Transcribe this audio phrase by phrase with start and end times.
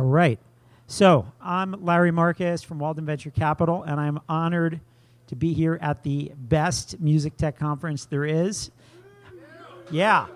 [0.00, 0.38] All right.
[0.86, 4.80] So I'm Larry Marcus from Walden Venture Capital, and I'm honored
[5.26, 8.70] to be here at the best music tech conference there is.
[9.90, 10.28] Yeah.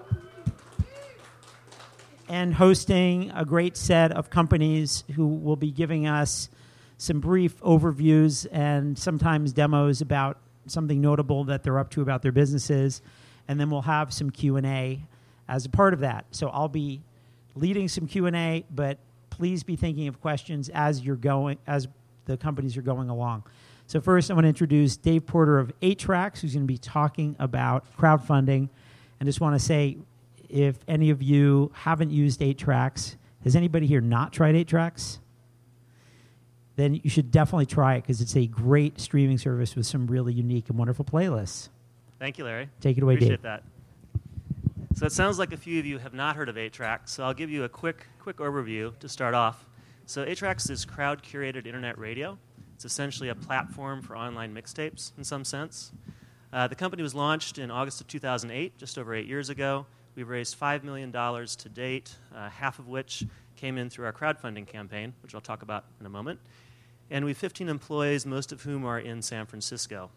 [2.28, 6.50] And hosting a great set of companies who will be giving us
[6.98, 10.36] some brief overviews and sometimes demos about
[10.66, 13.00] something notable that they're up to about their businesses
[13.48, 15.00] and then we'll have some q&a
[15.48, 17.02] as a part of that so i'll be
[17.54, 18.98] leading some q&a but
[19.34, 21.88] please be thinking of questions as you're going as
[22.26, 23.42] the companies are going along
[23.86, 27.34] so first i want to introduce dave porter of 8tracks who's going to be talking
[27.40, 28.68] about crowdfunding
[29.18, 29.96] and just want to say
[30.48, 35.18] if any of you haven't used 8tracks has anybody here not tried 8tracks
[36.76, 40.32] then you should definitely try it because it's a great streaming service with some really
[40.32, 41.68] unique and wonderful playlists.
[42.18, 42.68] Thank you, Larry.
[42.80, 43.42] Take it away, Appreciate Dave.
[43.42, 43.62] that.
[44.94, 47.34] So it sounds like a few of you have not heard of 8tracks, so I'll
[47.34, 49.66] give you a quick, quick overview to start off.
[50.06, 52.38] So 8tracks is crowd-curated internet radio.
[52.74, 55.92] It's essentially a platform for online mixtapes in some sense.
[56.50, 59.84] Uh, the company was launched in August of 2008, just over eight years ago.
[60.14, 63.24] We've raised $5 million to date, uh, half of which
[63.56, 66.40] came in through our crowdfunding campaign, which I'll talk about in a moment.
[67.10, 70.08] And we have 15 employees, most of whom are in San Francisco.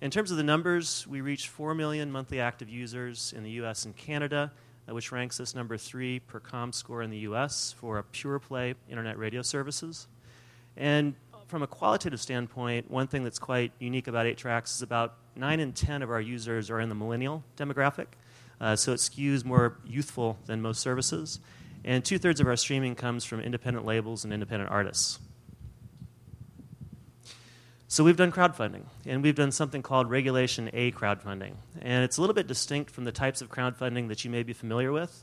[0.00, 3.84] In terms of the numbers, we reach 4 million monthly active users in the US
[3.86, 4.52] and Canada,
[4.88, 9.18] which ranks us number three per ComScore in the US for a pure play internet
[9.18, 10.08] radio services.
[10.76, 11.14] And
[11.46, 15.72] from a qualitative standpoint, one thing that's quite unique about 8tracks is about 9 in
[15.72, 18.06] 10 of our users are in the millennial demographic.
[18.60, 21.40] Uh, so it skews more youthful than most services.
[21.84, 25.18] And two thirds of our streaming comes from independent labels and independent artists.
[27.94, 31.52] So we've done crowdfunding, and we've done something called Regulation A crowdfunding.
[31.80, 34.52] And it's a little bit distinct from the types of crowdfunding that you may be
[34.52, 35.22] familiar with.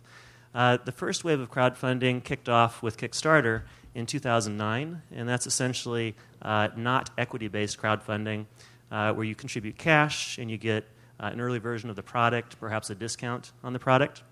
[0.55, 6.16] Uh, the first wave of crowdfunding kicked off with Kickstarter in 2009, and that's essentially
[6.44, 8.45] uh, not equity based crowdfunding,
[8.89, 10.86] uh, where you contribute cash and you get
[11.20, 14.23] uh, an early version of the product, perhaps a discount on the product.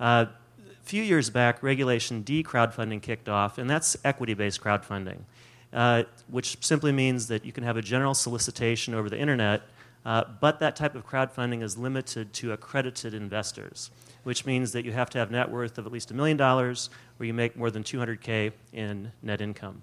[0.00, 0.24] Uh,
[0.58, 5.24] a few years back, Regulation D crowdfunding kicked off, and that's equity based crowdfunding.
[5.72, 9.62] Uh, which simply means that you can have a general solicitation over the internet,
[10.06, 13.90] uh, but that type of crowdfunding is limited to accredited investors,
[14.22, 16.88] which means that you have to have net worth of at least a million dollars
[17.20, 19.82] or you make more than 200K in net income.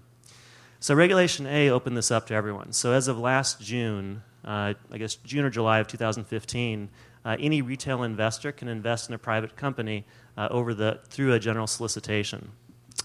[0.79, 2.73] So, Regulation A opened this up to everyone.
[2.73, 6.89] So, as of last June, uh, I guess June or July of 2015,
[7.23, 10.05] uh, any retail investor can invest in a private company
[10.37, 12.51] uh, over the, through a general solicitation.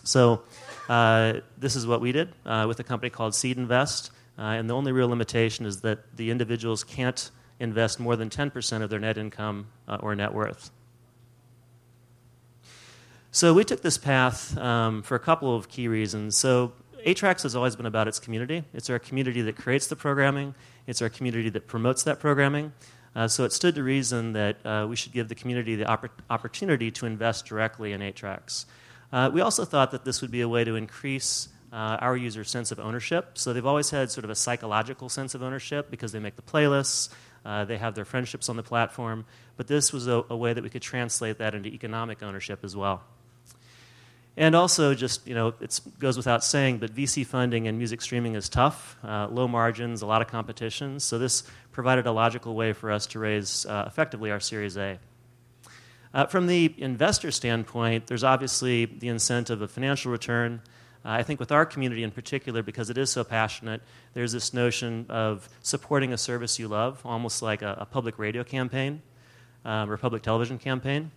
[0.05, 0.43] So,
[0.89, 4.11] uh, this is what we did uh, with a company called SeedInvest.
[4.39, 7.31] Uh, and the only real limitation is that the individuals can't
[7.61, 10.71] invest more than 10% of their net income uh, or net worth.
[13.31, 16.37] So we took this path um, for a couple of key reasons.
[16.37, 16.73] So
[17.07, 18.65] 8tracks has always been about its community.
[18.75, 20.55] It's our community that creates the programming,
[20.87, 22.73] it's our community that promotes that programming.
[23.15, 26.11] Uh, so it stood to reason that uh, we should give the community the oppor-
[26.31, 28.67] opportunity to invest directly in 8tracks.
[29.13, 32.51] Uh, we also thought that this would be a way to increase uh, our users'
[32.51, 33.31] sense of ownership.
[33.35, 36.43] So they've always had sort of a psychological sense of ownership because they make the
[36.43, 37.11] playlists,
[37.45, 39.25] uh, they have their friendships on the platform.
[39.57, 42.75] But this was a, a, way that we could translate that into economic ownership as
[42.75, 43.03] well.
[44.37, 48.37] And also, just you know, it goes without saying, but VC funding and music streaming
[48.37, 51.01] is tough, uh, low margins, a lot of competition.
[51.01, 54.99] So this provided a logical way for us to raise uh, effectively our Series A.
[56.13, 60.61] Uh, from the investor standpoint, there's obviously the incentive of financial return.
[61.05, 63.81] Uh, I think with our community in particular, because it is so passionate,
[64.13, 68.43] there's this notion of supporting a service you love, almost like a, a public radio
[68.43, 69.03] campaign
[69.65, 71.13] um, or public television campaign.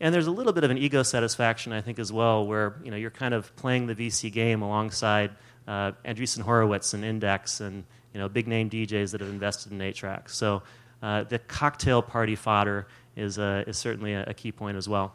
[0.00, 2.90] And there's a little bit of an ego satisfaction, I think, as well, where you
[2.90, 5.30] know, you're kind of playing the VC game alongside
[5.66, 9.78] uh, Andreessen Horowitz and Index and you know, big name DJs that have invested in
[9.78, 10.30] 8tracks.
[10.30, 10.62] So
[11.02, 12.86] uh, the cocktail party fodder
[13.16, 15.14] is, uh, is certainly a, a, key point as well.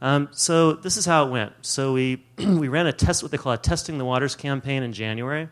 [0.00, 1.52] Um, so this is how it went.
[1.62, 4.92] So we, we ran a test, what they call a testing the waters campaign in
[4.92, 5.48] January,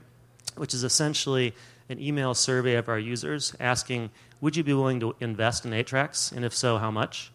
[0.56, 1.54] which is essentially
[1.88, 4.10] an email survey of our users asking,
[4.40, 7.30] would you be willing to invest in 8tracks, and if so, how much?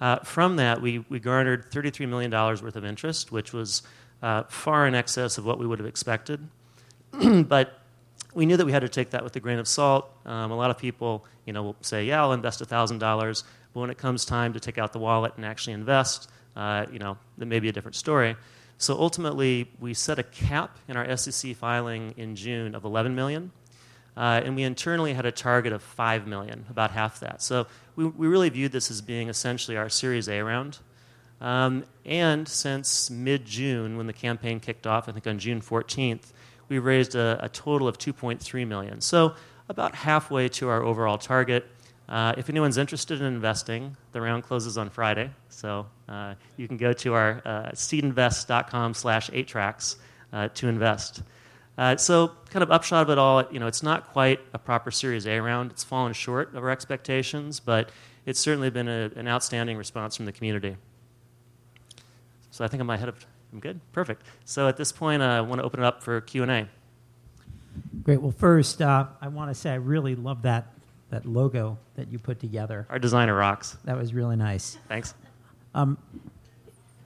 [0.00, 3.82] Uh, from that, we, we garnered $33 million worth of interest, which was
[4.22, 6.48] uh, far in excess of what we would have expected.
[7.46, 7.79] but
[8.34, 10.10] we knew that we had to take that with a grain of salt.
[10.24, 13.80] Um, a lot of people, you know, will say, "Yeah, I'll invest thousand dollars," but
[13.80, 17.16] when it comes time to take out the wallet and actually invest, uh, you know,
[17.38, 18.36] that may be a different story.
[18.78, 23.52] So ultimately, we set a cap in our SEC filing in June of 11 million,
[24.16, 27.42] uh, and we internally had a target of 5 million, about half that.
[27.42, 30.78] So we, we really viewed this as being essentially our Series A round.
[31.42, 36.32] Um, and since mid June, when the campaign kicked off, I think on June 14th,
[36.70, 39.02] we raised a, a total of 2.3 million.
[39.02, 39.34] So
[39.68, 41.66] about halfway to our overall target.
[42.08, 46.76] Uh, if anyone's interested in investing, the round closes on Friday, so uh, you can
[46.76, 49.96] go to our uh, seedinvest.com slash 8tracks
[50.32, 51.22] uh, to invest.
[51.78, 54.90] Uh, so, kind of upshot of it all, you know, it's not quite a proper
[54.90, 55.70] Series A round.
[55.70, 57.90] It's fallen short of our expectations, but
[58.26, 60.76] it's certainly been a, an outstanding response from the community.
[62.50, 63.24] So I think I'm ahead of.
[63.52, 63.80] I'm good.
[63.92, 64.22] Perfect.
[64.44, 66.68] So at this point, uh, I want to open it up for Q and A.
[68.02, 68.20] Great.
[68.20, 70.68] Well, first, uh, I want to say I really love that
[71.10, 72.86] that logo that you put together.
[72.88, 73.76] Our designer rocks.
[73.84, 74.78] That was really nice.
[74.88, 75.14] Thanks.
[75.74, 75.98] Um,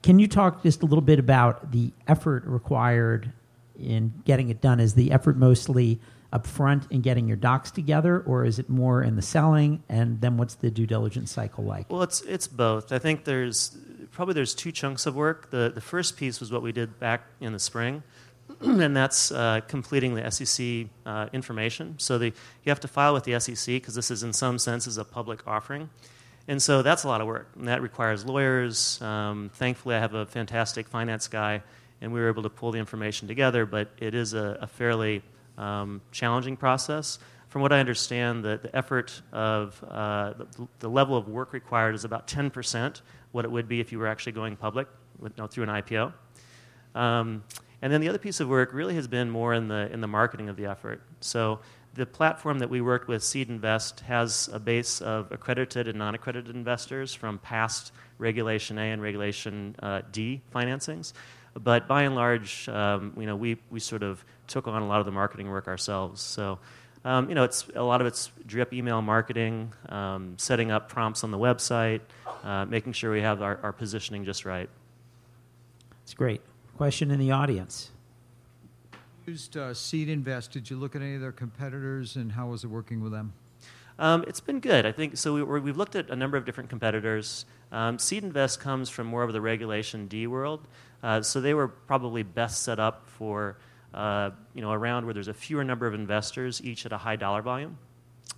[0.03, 3.31] can you talk just a little bit about the effort required
[3.79, 4.79] in getting it done?
[4.79, 5.99] Is the effort mostly
[6.31, 9.81] upfront in getting your docs together, or is it more in the selling?
[9.89, 11.89] And then what's the due diligence cycle like?
[11.89, 12.91] Well, it's it's both.
[12.91, 13.75] I think there's
[14.15, 15.51] probably there's two chunks of work.
[15.51, 18.01] The the first piece was what we did back in the spring,
[18.61, 21.95] and that's uh, completing the SEC uh, information.
[21.97, 24.97] So the, you have to file with the SEC because this is in some senses
[24.97, 25.89] a public offering.
[26.47, 29.01] And so that's a lot of work, and that requires lawyers.
[29.01, 31.63] Um, thankfully, I have a fantastic finance guy,
[32.01, 35.23] and we were able to pull the information together, but it is a, a fairly
[35.57, 37.17] um, challenging process.
[37.49, 41.95] From what I understand, the, the effort of uh, the, the, level of work required
[41.95, 43.01] is about 10%
[43.35, 44.87] what it would be if you were actually going public
[45.19, 46.13] with, you know, through an IPO.
[46.95, 47.43] Um,
[47.81, 50.07] and then the other piece of work really has been more in the, in the
[50.07, 51.01] marketing of the effort.
[51.19, 51.59] So
[51.95, 56.55] the platform that we worked with, SeedInvest, has a base of accredited and non accredited
[56.55, 61.11] investors from past Regulation A and Regulation uh, D financings.
[61.53, 65.01] But by and large, um, you know, we, we sort of took on a lot
[65.01, 66.21] of the marketing work ourselves.
[66.21, 66.59] So,
[67.05, 71.23] um, you know, it's a lot of it's drip email marketing, um, setting up prompts
[71.23, 72.01] on the website,
[72.43, 74.67] uh, making sure we have our, our positioning just right.
[76.03, 76.41] It's great.
[76.77, 77.91] Question in the audience.
[79.27, 80.49] Used uh, SeedInvest.
[80.49, 83.33] Did you look at any of their competitors, and how was it working with them?
[83.97, 84.85] Um, it's been good.
[84.85, 85.45] I think so.
[85.45, 87.45] We, have looked at a number of different competitors.
[87.71, 90.67] Um, SeedInvest comes from more of the Regulation D world,
[91.03, 93.57] uh, so they were probably best set up for
[93.95, 97.15] uh, you know around where there's a fewer number of investors, each at a high
[97.15, 97.77] dollar volume.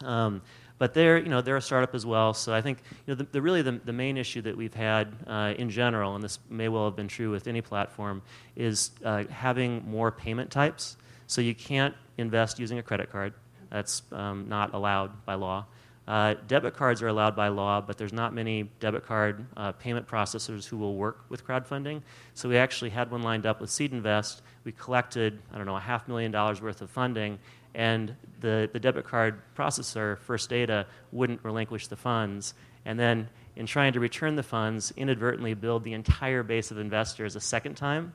[0.04, 0.42] Um,
[0.77, 2.33] but they're, you know, they're a startup as well.
[2.33, 5.12] So I think you know, the, the really the, the, main issue that we've had
[5.25, 8.21] uh, in general, and this may well have been true with any platform,
[8.56, 10.98] is uh, having more payment types.
[11.25, 13.33] So you can't invest using a credit card.
[13.71, 15.65] That's um, not allowed by law.
[16.07, 20.07] Uh, debit cards are allowed by law, but there's not many debit card uh, payment
[20.07, 22.01] processors who will work with crowdfunding.
[22.33, 24.42] So we actually had one lined up with SeedInvest.
[24.68, 27.40] We collected, I don't know, a half million dollars worth of funding,
[27.74, 32.54] and the, the debit card processor, First Data, wouldn't relinquish the funds.
[32.84, 37.38] And then, in trying to return the funds, inadvertently billed the entire base of investors
[37.38, 38.12] a second time.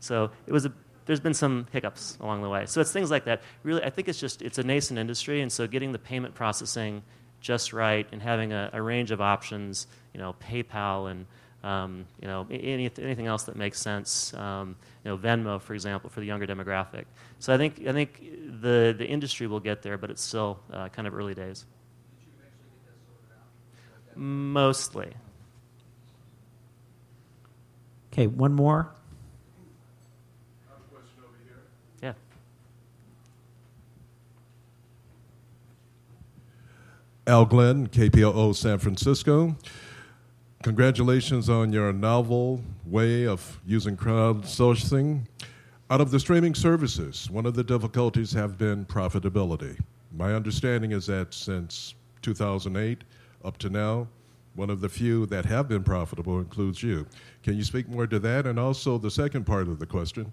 [0.00, 0.72] So it was a,
[1.06, 2.66] there's been some hiccups along the way.
[2.66, 3.42] So it's things like that.
[3.62, 7.04] Really, I think it's just it's a nascent industry, and so getting the payment processing
[7.40, 11.26] just right and having a, a range of options, you know, PayPal and
[11.62, 14.34] um, you know, any, anything else that makes sense.
[14.34, 17.04] Um, you know, Venmo, for example, for the younger demographic.
[17.38, 18.20] So I think I think
[18.60, 21.64] the the industry will get there, but it's still uh, kind of early days.
[24.14, 25.12] Mostly.
[28.12, 28.90] Okay, one more.
[32.02, 32.12] Yeah.
[37.26, 39.56] Al Glenn, KPOO San Francisco.
[40.62, 45.26] Congratulations on your novel way of using crowdsourcing.
[45.90, 49.76] Out of the streaming services, one of the difficulties have been profitability.
[50.16, 53.02] My understanding is that since 2008
[53.44, 54.06] up to now,
[54.54, 57.08] one of the few that have been profitable includes you.
[57.42, 58.46] Can you speak more to that?
[58.46, 60.30] And also, the second part of the question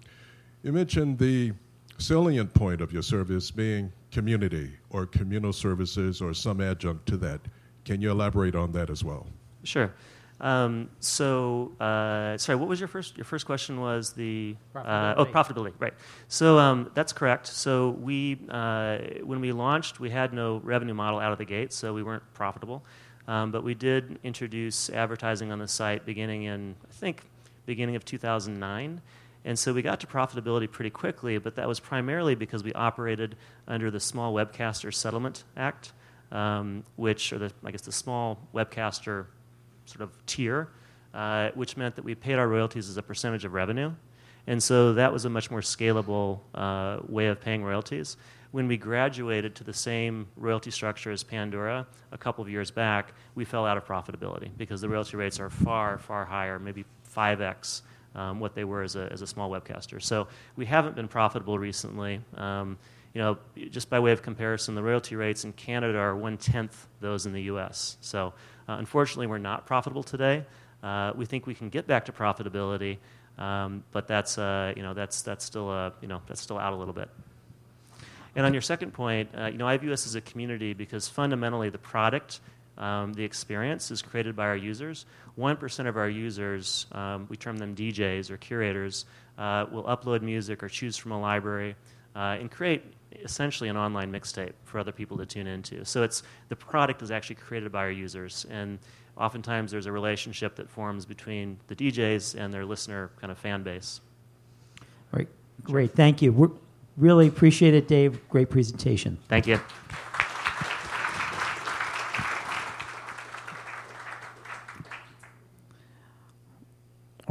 [0.62, 1.52] you mentioned the
[1.98, 7.40] salient point of your service being community or communal services or some adjunct to that.
[7.84, 9.26] Can you elaborate on that as well?
[9.64, 9.92] Sure.
[10.40, 13.16] Um, so, uh, sorry, what was your first?
[13.16, 15.92] Your first question was the uh, oh profitability, right?
[16.28, 17.46] So um, that's correct.
[17.46, 21.72] So we uh, when we launched, we had no revenue model out of the gate,
[21.72, 22.82] so we weren't profitable.
[23.28, 27.22] Um, but we did introduce advertising on the site beginning in I think
[27.66, 29.00] beginning of 2009.
[29.44, 33.36] And so we got to profitability pretty quickly, but that was primarily because we operated
[33.66, 35.92] under the Small Webcaster Settlement Act,
[36.30, 39.26] um, which, or the, I guess the Small Webcaster
[39.90, 40.68] sort of tier,
[41.14, 43.92] uh, which meant that we paid our royalties as a percentage of revenue.
[44.46, 48.16] And so that was a much more scalable uh, way of paying royalties.
[48.52, 53.12] when we graduated to the same royalty structure as Pandora a couple of years back,
[53.36, 57.82] we fell out of profitability because the royalty rates are far, far higher, maybe 5x
[58.14, 60.02] um, what they were as a, as a small webcaster.
[60.02, 62.20] So we haven't been profitable recently.
[62.36, 62.76] Um,
[63.14, 63.38] you know,
[63.70, 67.32] just by way of comparison, the royalty rates in Canada are one tenth those in
[67.32, 67.96] the U.S.
[68.00, 68.34] So
[68.70, 70.44] uh, unfortunately, we're not profitable today.
[70.80, 72.98] Uh, we think we can get back to profitability,
[73.36, 76.72] um, but that's uh, you know that's that's still uh, you know that's still out
[76.72, 77.08] a little bit.
[78.36, 81.08] And on your second point, uh, you know, I view us as a community because
[81.08, 82.38] fundamentally the product,
[82.78, 85.04] um, the experience is created by our users.
[85.36, 89.04] 1% of our users, um, we term them DJs or curators,
[89.36, 91.74] uh, will upload music or choose from a library
[92.14, 95.84] uh, and create essentially an online mixtape for other people to tune into.
[95.84, 98.78] So it's the product is actually created by our users, and
[99.16, 103.62] oftentimes there's a relationship that forms between the DJs and their listener kind of fan
[103.62, 104.00] base.
[104.80, 105.28] All right,
[105.62, 106.32] great, thank you.
[106.32, 106.50] We're,
[106.96, 108.28] really appreciate it, Dave.
[108.28, 109.18] Great presentation.
[109.28, 109.60] Thank you.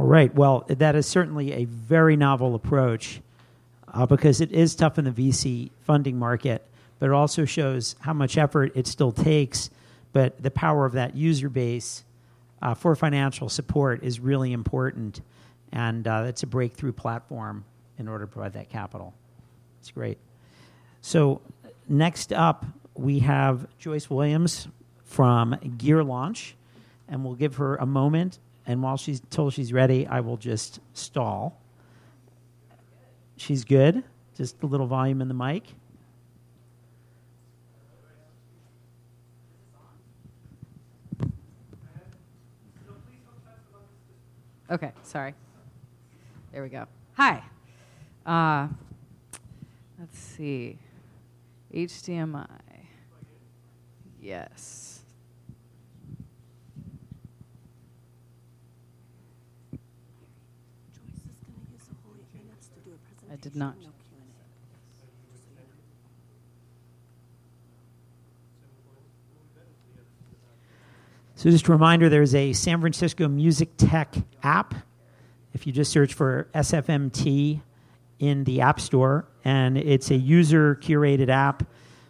[0.00, 0.34] All right.
[0.34, 3.20] Well, that is certainly a very novel approach
[3.92, 6.66] uh, because it is tough in the VC funding market,
[6.98, 9.70] but it also shows how much effort it still takes.
[10.12, 12.04] But the power of that user base
[12.62, 15.20] uh, for financial support is really important,
[15.72, 17.64] and uh, it's a breakthrough platform
[17.98, 19.14] in order to provide that capital.
[19.80, 20.18] It's great.
[21.00, 21.40] So,
[21.88, 24.68] next up, we have Joyce Williams
[25.04, 26.52] from GearLaunch,
[27.08, 28.38] and we'll give her a moment.
[28.66, 31.59] And while she's told she's ready, I will just stall.
[33.40, 34.04] She's good.
[34.36, 35.64] Just a little volume in the mic.
[44.70, 45.34] Okay, sorry.
[46.52, 46.84] There we go.
[47.14, 47.42] Hi.
[48.26, 48.68] Uh,
[49.98, 50.78] let's see.
[51.74, 52.46] HDMI.
[54.20, 55.00] Yes.
[63.22, 63.74] I did not.
[71.34, 74.74] So, just a reminder there's a San Francisco Music Tech app.
[75.54, 77.62] If you just search for SFMT
[78.18, 81.62] in the App Store, and it's a user curated app.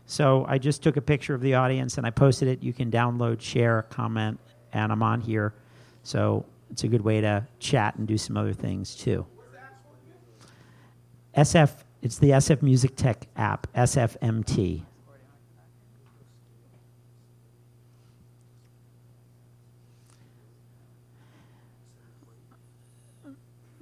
[0.07, 2.61] So, I just took a picture of the audience and I posted it.
[2.61, 4.41] You can download, share, comment,
[4.73, 5.55] and I'm on here.
[6.03, 9.25] So, it's a good way to chat and do some other things too.
[11.37, 11.71] SF,
[12.03, 14.83] it's the SF Music Tech app, SFMT.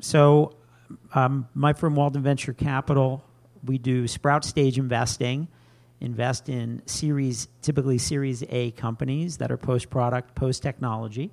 [0.01, 0.55] So,
[1.15, 3.25] um, my firm, Walden Venture Capital,
[3.65, 5.49] we do sprout stage investing,
[6.01, 11.31] invest in series, typically Series A companies that are post product, post technology.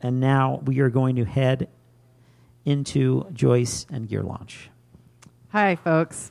[0.00, 1.68] And now we are going to head
[2.64, 4.68] into Joyce and GearLaunch.
[5.52, 6.30] Hi, folks.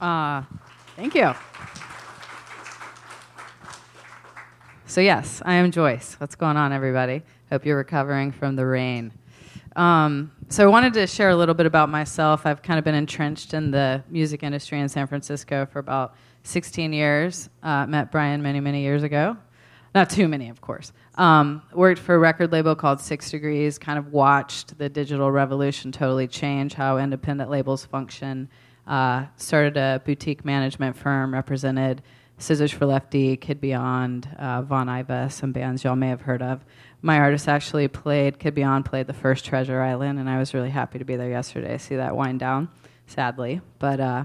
[0.00, 0.42] Uh,
[0.96, 1.34] thank you.
[4.86, 6.14] So, yes, I am Joyce.
[6.18, 7.22] What's going on, everybody?
[7.50, 9.12] Hope you're recovering from the rain.
[9.76, 12.46] Um, so, I wanted to share a little bit about myself.
[12.46, 16.14] I've kind of been entrenched in the music industry in San Francisco for about
[16.44, 17.48] 16 years.
[17.62, 19.36] Uh, met Brian many, many years ago.
[19.94, 20.92] Not too many, of course.
[21.16, 25.92] Um, worked for a record label called Six Degrees, kind of watched the digital revolution
[25.92, 28.48] totally change how independent labels function.
[28.86, 32.02] Uh, started a boutique management firm, represented
[32.38, 36.64] Scissors for Lefty, Kid Beyond, uh, Von Iva, some bands y'all may have heard of.
[37.00, 40.70] My artist actually played, Kid Beyond played the first Treasure Island, and I was really
[40.70, 41.78] happy to be there yesterday.
[41.78, 42.68] See that wind down,
[43.06, 43.60] sadly.
[43.78, 44.24] But uh,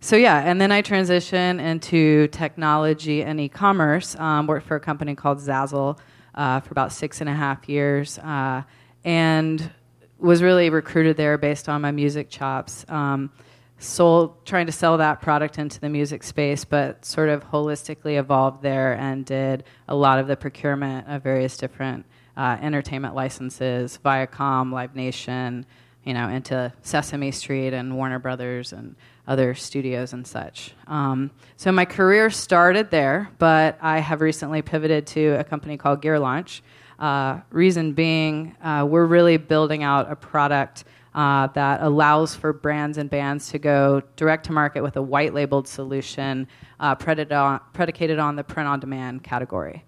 [0.00, 4.14] so yeah, and then I transitioned into technology and e-commerce.
[4.16, 5.98] Um, worked for a company called Zazzle
[6.34, 8.62] uh, for about six and a half years, uh,
[9.04, 9.70] and
[10.18, 12.84] was really recruited there based on my music chops.
[12.88, 13.30] Um,
[13.78, 18.62] sold, trying to sell that product into the music space, but sort of holistically evolved
[18.62, 22.04] there and did a lot of the procurement of various different
[22.36, 25.64] uh, entertainment licenses, Viacom, Live Nation,
[26.04, 28.96] you know, into Sesame Street and Warner Brothers and
[29.28, 30.72] other studios and such.
[30.86, 36.02] Um, so my career started there, but I have recently pivoted to a company called
[36.02, 36.62] GearLaunch.
[36.98, 42.96] Uh, reason being, uh, we're really building out a product uh, that allows for brands
[42.98, 46.48] and bands to go direct to market with a white labeled solution
[46.80, 49.84] uh, predicated on, predicated on the print on demand category.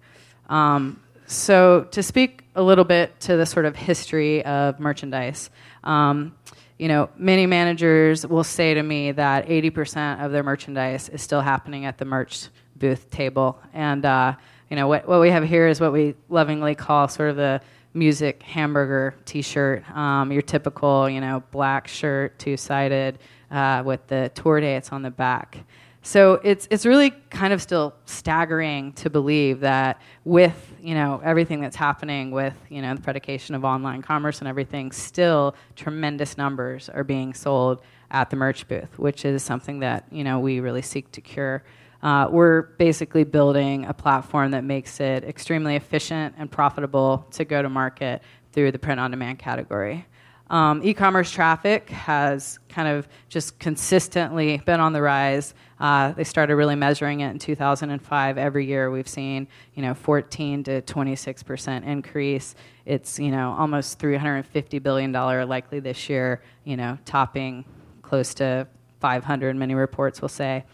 [0.49, 5.49] Um, so, to speak a little bit to the sort of history of merchandise,
[5.83, 6.35] um,
[6.81, 11.41] you know, many managers will say to me that 80% of their merchandise is still
[11.41, 13.59] happening at the merch booth table.
[13.71, 14.33] And, uh,
[14.67, 17.61] you know, what, what we have here is what we lovingly call sort of the
[17.93, 23.19] music hamburger t-shirt um, your typical you know black shirt two-sided
[23.51, 25.57] uh, with the tour dates on the back
[26.03, 31.61] so it's it's really kind of still staggering to believe that with you know everything
[31.61, 36.89] that's happening with you know the predication of online commerce and everything, still tremendous numbers
[36.89, 40.81] are being sold at the merch booth, which is something that you know we really
[40.81, 41.63] seek to cure.
[42.01, 47.61] Uh, we're basically building a platform that makes it extremely efficient and profitable to go
[47.61, 50.05] to market through the print on demand category.
[50.51, 55.53] Um, e-commerce traffic has kind of just consistently been on the rise.
[55.81, 58.37] Uh, they started really measuring it in 2005.
[58.37, 62.53] Every year we've seen, you know, 14 to 26 percent increase.
[62.85, 66.43] It's you know almost 350 billion dollar likely this year.
[66.65, 67.65] You know, topping
[68.03, 68.67] close to
[68.99, 69.55] 500.
[69.55, 70.65] Many reports will say.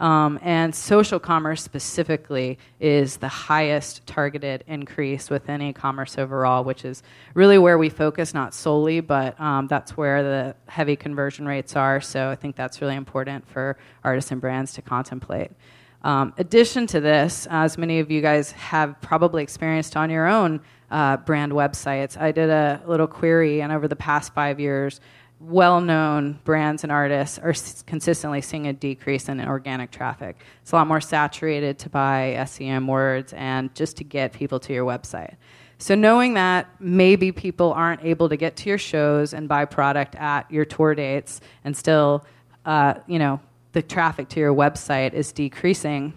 [0.00, 6.84] Um, and social commerce specifically is the highest targeted increase within e commerce overall, which
[6.84, 7.02] is
[7.34, 12.00] really where we focus, not solely, but um, that's where the heavy conversion rates are.
[12.00, 15.52] So I think that's really important for artists and brands to contemplate.
[16.02, 20.60] Um, addition to this, as many of you guys have probably experienced on your own
[20.90, 25.00] uh, brand websites, I did a little query, and over the past five years,
[25.40, 27.54] well-known brands and artists are
[27.86, 30.40] consistently seeing a decrease in organic traffic.
[30.62, 34.72] It's a lot more saturated to buy SEM words and just to get people to
[34.72, 35.34] your website.
[35.78, 40.14] So knowing that maybe people aren't able to get to your shows and buy product
[40.14, 42.24] at your tour dates, and still,
[42.64, 43.40] uh, you know,
[43.72, 46.14] the traffic to your website is decreasing.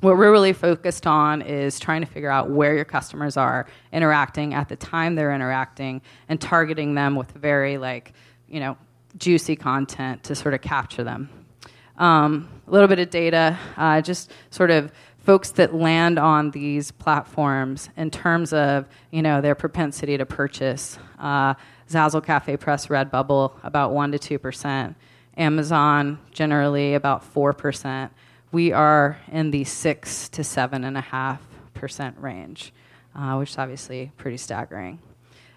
[0.00, 4.54] What we're really focused on is trying to figure out where your customers are interacting
[4.54, 8.12] at the time they're interacting and targeting them with very like
[8.54, 8.76] you know,
[9.18, 11.28] juicy content to sort of capture them.
[11.98, 16.92] Um, a little bit of data, uh, just sort of folks that land on these
[16.92, 20.98] platforms in terms of you know their propensity to purchase.
[21.18, 21.54] Uh,
[21.90, 24.96] Zazzle, Cafe Press, Redbubble, about one to two percent.
[25.36, 28.12] Amazon, generally about four percent.
[28.52, 31.42] We are in the six to seven and a half
[31.74, 32.72] percent range,
[33.16, 35.00] uh, which is obviously pretty staggering.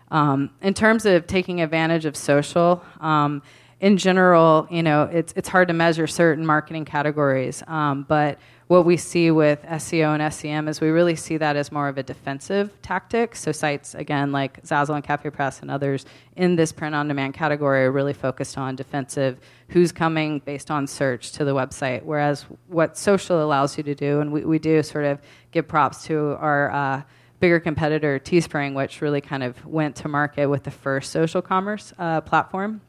[0.09, 3.41] Um, in terms of taking advantage of social, um,
[3.79, 8.85] in general, you know, it's it's hard to measure certain marketing categories, um, but what
[8.85, 12.03] we see with SEO and SEM is we really see that as more of a
[12.03, 13.33] defensive tactic.
[13.35, 17.33] So sites again like Zazzle and Cafe Press and others in this print on demand
[17.33, 19.39] category are really focused on defensive,
[19.69, 22.03] who's coming based on search to the website.
[22.03, 26.03] Whereas what social allows you to do, and we, we do sort of give props
[26.05, 27.01] to our uh,
[27.39, 31.93] bigger competitor, Teespring, which really kind of went to market with the first social commerce
[31.97, 32.81] uh, platform,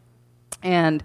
[0.62, 1.02] and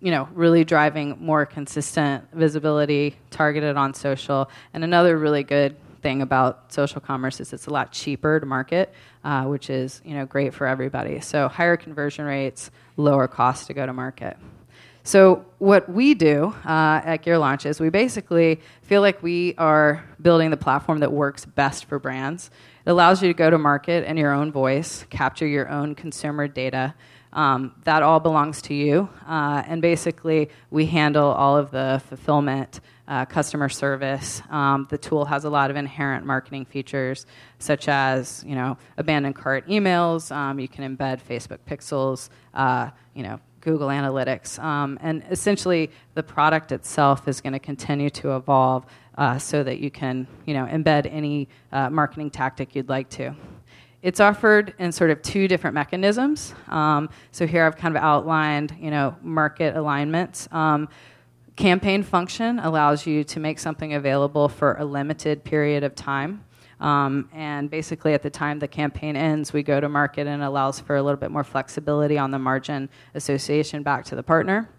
[0.00, 4.50] you know, really driving more consistent visibility targeted on social.
[4.72, 8.92] And another really good thing about social commerce is it's a lot cheaper to market,
[9.24, 11.20] uh, which is you know great for everybody.
[11.20, 14.36] So higher conversion rates, lower cost to go to market.
[15.02, 20.50] So what we do uh, at GearLaunch is we basically feel like we are building
[20.50, 22.50] the platform that works best for brands.
[22.86, 26.48] It allows you to go to market in your own voice, capture your own consumer
[26.48, 26.94] data.
[27.32, 29.08] Um, that all belongs to you.
[29.28, 34.42] Uh, and basically, we handle all of the fulfillment, uh, customer service.
[34.50, 37.26] Um, the tool has a lot of inherent marketing features,
[37.60, 40.34] such as you know abandoned cart emails.
[40.34, 42.30] Um, you can embed Facebook pixels.
[42.52, 44.58] Uh, you know Google Analytics.
[44.58, 48.86] Um, and essentially, the product itself is going to continue to evolve
[49.18, 53.34] uh, so that you can you know, embed any uh, marketing tactic you'd like to.
[54.02, 56.54] It's offered in sort of two different mechanisms.
[56.68, 60.48] Um, so here I've kind of outlined you know, market alignments.
[60.52, 60.88] Um,
[61.56, 66.42] campaign function allows you to make something available for a limited period of time.
[66.80, 70.80] Um, and basically, at the time the campaign ends, we go to market and allows
[70.80, 74.70] for a little bit more flexibility on the margin association back to the partner.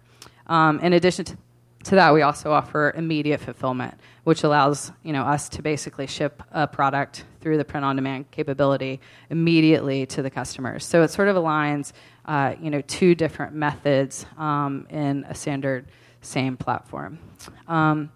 [0.48, 1.36] Um, in addition to,
[1.84, 6.42] to that, we also offer immediate fulfillment, which allows you know us to basically ship
[6.52, 10.84] a product through the print-on-demand capability immediately to the customers.
[10.84, 11.92] So it sort of aligns
[12.24, 15.86] uh, you know two different methods um, in a standard
[16.20, 17.18] same platform.
[17.66, 18.10] Um,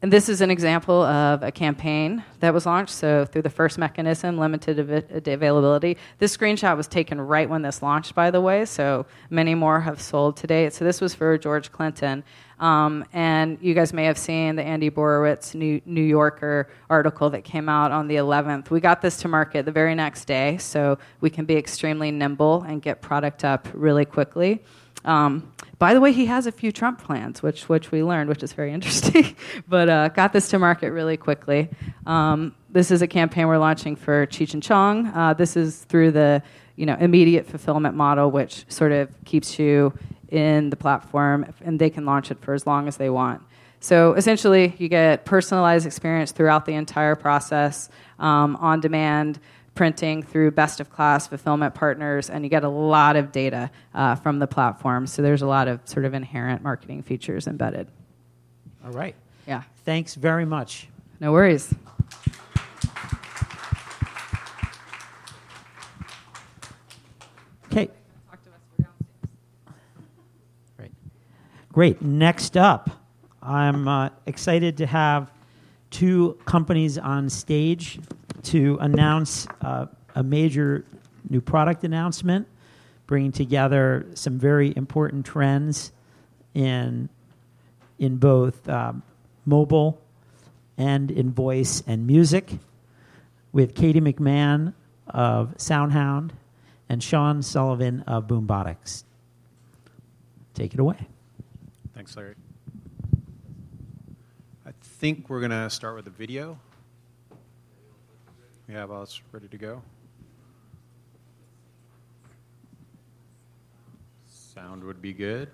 [0.00, 2.94] and this is an example of a campaign that was launched.
[2.94, 5.96] So, through the first mechanism, limited av- availability.
[6.18, 8.64] This screenshot was taken right when this launched, by the way.
[8.64, 10.70] So, many more have sold today.
[10.70, 12.22] So, this was for George Clinton.
[12.60, 17.44] Um, and you guys may have seen the Andy Borowitz New, New Yorker article that
[17.44, 18.70] came out on the 11th.
[18.70, 22.62] We got this to market the very next day, so we can be extremely nimble
[22.62, 24.62] and get product up really quickly.
[25.04, 28.42] Um, by the way, he has a few Trump plans, which which we learned, which
[28.42, 29.36] is very interesting.
[29.68, 31.68] but uh, got this to market really quickly.
[32.06, 35.06] Um, this is a campaign we're launching for Cheech and Chong.
[35.08, 36.42] Uh, this is through the
[36.76, 39.92] you know immediate fulfillment model, which sort of keeps you
[40.28, 43.42] in the platform, and they can launch it for as long as they want.
[43.80, 47.88] So essentially, you get personalized experience throughout the entire process,
[48.18, 49.38] um, on demand
[49.78, 54.16] printing through best of class fulfillment partners, and you get a lot of data uh,
[54.16, 55.06] from the platform.
[55.06, 57.86] So there's a lot of sort of inherent marketing features embedded.
[58.84, 59.14] All right.
[59.46, 59.62] Yeah.
[59.84, 60.88] Thanks very much.
[61.20, 61.72] No worries.
[67.70, 67.88] Okay.
[71.78, 72.02] Great.
[72.02, 72.90] Next up,
[73.40, 75.30] I'm uh, excited to have
[75.92, 78.00] two companies on stage
[78.42, 79.86] to announce uh,
[80.16, 80.84] a major
[81.30, 82.48] new product announcement,
[83.06, 85.92] bringing together some very important trends
[86.52, 87.08] in
[88.00, 89.04] in both um,
[89.46, 90.02] mobile
[90.78, 92.58] and in voice and music,
[93.52, 94.74] with Katie McMahon
[95.06, 96.30] of SoundHound
[96.88, 99.04] and Sean Sullivan of Boombotix.
[100.54, 101.06] Take it away.
[101.98, 102.36] Thanks, Larry.
[104.64, 106.56] I think we're going to start with a video.
[108.68, 109.82] We have us ready to go.
[114.28, 115.50] Sound would be good.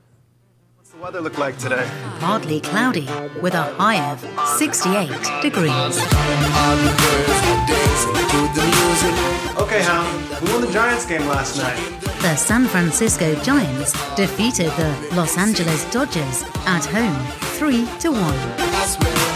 [0.98, 1.90] What's the weather look like today?
[2.20, 3.08] Partly cloudy
[3.42, 4.20] with a high of
[4.58, 5.08] 68
[5.42, 5.98] degrees.
[9.58, 11.76] Okay, Hound, who won the Giants game last night?
[12.22, 17.16] The San Francisco Giants defeated the Los Angeles Dodgers at home
[17.58, 19.34] 3 to 1.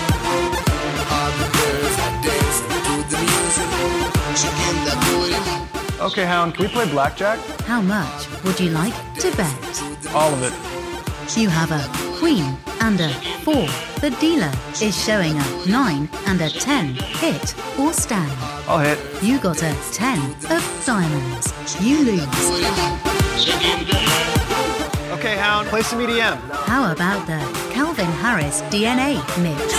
[6.01, 7.41] Okay, Hound, can we play blackjack?
[7.63, 9.83] How much would you like to bet?
[10.15, 10.68] All of it.
[11.37, 13.11] You have a queen and a
[13.45, 13.55] 4.
[14.01, 14.51] The dealer
[14.83, 16.95] is showing a 9 and a 10.
[16.95, 18.33] Hit or stand.
[18.67, 18.99] I'll hit.
[19.23, 20.19] You got a 10
[20.51, 21.53] of diamonds.
[21.81, 22.25] You lose.
[25.13, 26.39] Okay, Hound, play some EDM.
[26.67, 27.39] How about the
[27.73, 29.75] Calvin Harris DNA mix?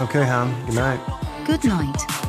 [0.00, 1.00] Okay, Hound, good night.
[1.44, 2.21] Good night.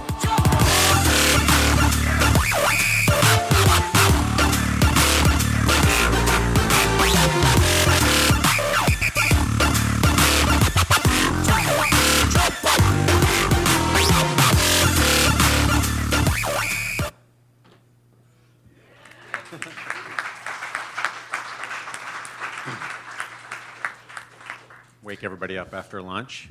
[25.93, 26.49] After lunch.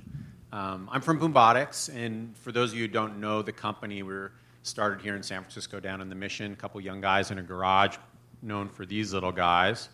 [0.53, 4.31] Um, I'm from Boombotix, and for those of you who don't know the company, we're
[4.63, 6.53] started here in San Francisco down in the Mission.
[6.53, 7.97] A couple young guys in a garage,
[8.41, 9.89] known for these little guys,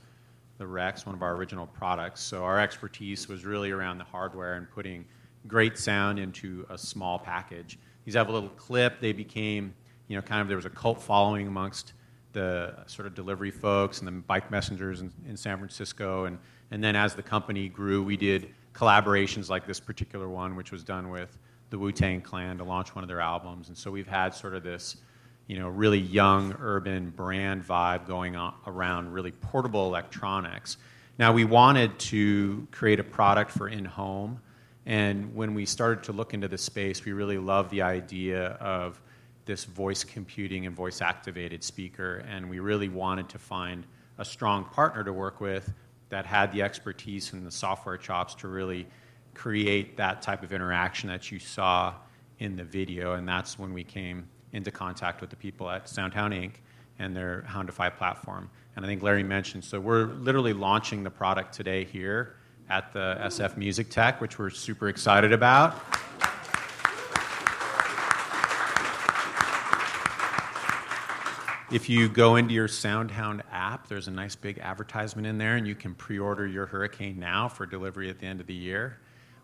[0.59, 2.21] the Rex, one of our original products.
[2.21, 5.07] So our expertise was really around the hardware and putting
[5.47, 7.79] great sound into a small package.
[8.05, 9.01] These have a little clip.
[9.01, 9.73] They became,
[10.09, 11.95] you know, kind of there was a cult following amongst
[12.35, 16.27] the sort of delivery folks and the bike messengers in, in San Francisco.
[16.27, 16.39] And,
[16.71, 20.85] and then as the company grew, we did collaborations like this particular one, which was
[20.85, 21.37] done with
[21.71, 23.69] the Wu Tang Clan to launch one of their albums.
[23.69, 24.97] And so we've had sort of this,
[25.49, 30.77] you know, really young urban brand vibe going on around really portable electronics.
[31.19, 34.41] Now we wanted to create a product for in home,
[34.87, 39.01] and when we started to look into the space, we really loved the idea of
[39.45, 43.85] this voice computing and voice activated speaker, and we really wanted to find
[44.19, 45.73] a strong partner to work with
[46.11, 48.87] that had the expertise and the software chops to really
[49.35, 51.95] create that type of interaction that you saw
[52.39, 53.15] in the video.
[53.15, 56.53] And that's when we came into contact with the people at Soundhound Inc.
[56.99, 58.51] and their Houndify platform.
[58.77, 62.37] And I think Larry mentioned, so we're literally launching the product today here
[62.71, 65.75] at the SF Music Tech, which we're super excited about.
[71.71, 75.69] If you go into your SoundHound app, there's a nice big advertisement in there, and
[75.69, 78.97] you can pre order your Hurricane now for delivery at the end of the year.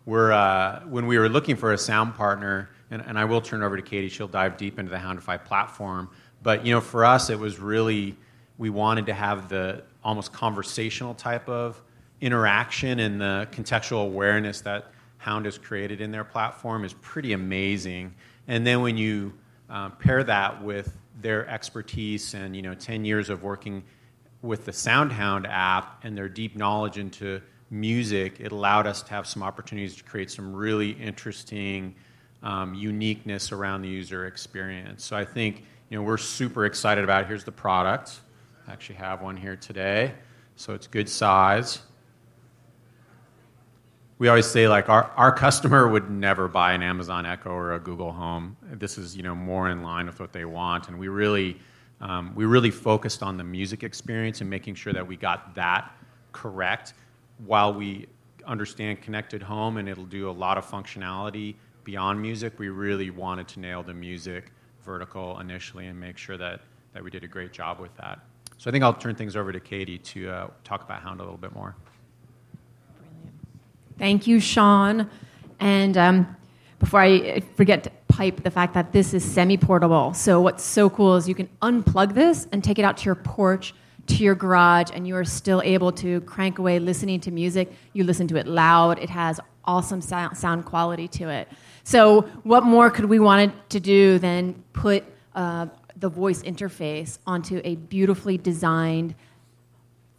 [0.07, 3.63] We're, uh, when we were looking for a sound partner, and, and I will turn
[3.63, 6.09] over to Katie, she'll dive deep into the Houndify platform.
[6.43, 8.17] But you know, for us, it was really
[8.57, 11.83] we wanted to have the almost conversational type of
[12.23, 18.15] interaction and the contextual awareness that Hound has created in their platform is pretty amazing.
[18.49, 19.35] And then when you
[19.75, 23.83] uh, pair that with their expertise and you know 10 years of working
[24.41, 29.27] with the SoundHound app and their deep knowledge into music, it allowed us to have
[29.27, 31.95] some opportunities to create some really interesting
[32.43, 35.03] um, uniqueness around the user experience.
[35.05, 37.27] So I think you know we're super excited about it.
[37.27, 38.21] Here's the product.
[38.69, 40.15] I actually have one here today,
[40.55, 41.83] so it's good size.
[44.19, 47.81] We always say like our, our customer would never buy an Amazon Echo or a
[47.81, 48.57] Google Home.
[48.73, 51.59] This is you know more in line with what they want, and we really
[52.01, 55.91] um, we really focused on the music experience and making sure that we got that
[56.33, 56.95] correct
[57.47, 58.07] while we
[58.47, 63.47] understand connected home and it'll do a lot of functionality beyond music, we really wanted
[63.49, 64.51] to nail the music
[64.85, 66.61] vertical initially and make sure that,
[66.93, 68.21] that we did a great job with that.
[68.59, 71.23] So I think I'll turn things over to Katie to uh, talk about Hound a
[71.23, 71.75] little bit more.
[73.99, 75.09] Thank you, Sean.
[75.61, 76.37] And um,
[76.79, 80.15] before I forget to pipe the fact that this is semi portable.
[80.15, 83.15] So, what's so cool is you can unplug this and take it out to your
[83.15, 83.75] porch,
[84.07, 87.73] to your garage, and you are still able to crank away listening to music.
[87.93, 91.49] You listen to it loud, it has awesome sound quality to it.
[91.85, 95.05] So, what more could we want to do than put
[95.35, 99.15] uh, the voice interface onto a beautifully designed,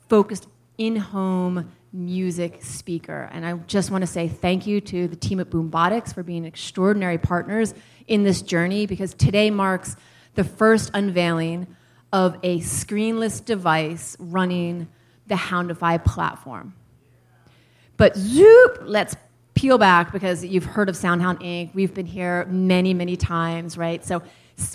[0.10, 3.30] focused in home music speaker?
[3.32, 6.46] And I just want to say thank you to the team at Boombotix for being
[6.46, 7.74] extraordinary partners
[8.08, 9.96] in this journey because today marks
[10.36, 11.68] the first unveiling
[12.14, 14.88] of a screenless device running
[15.28, 16.74] the Houndify platform.
[17.98, 19.16] But zoop, let's
[19.54, 21.74] peel back because you've heard of SoundHound Inc.
[21.74, 24.06] We've been here many, many times, right?
[24.06, 24.22] So,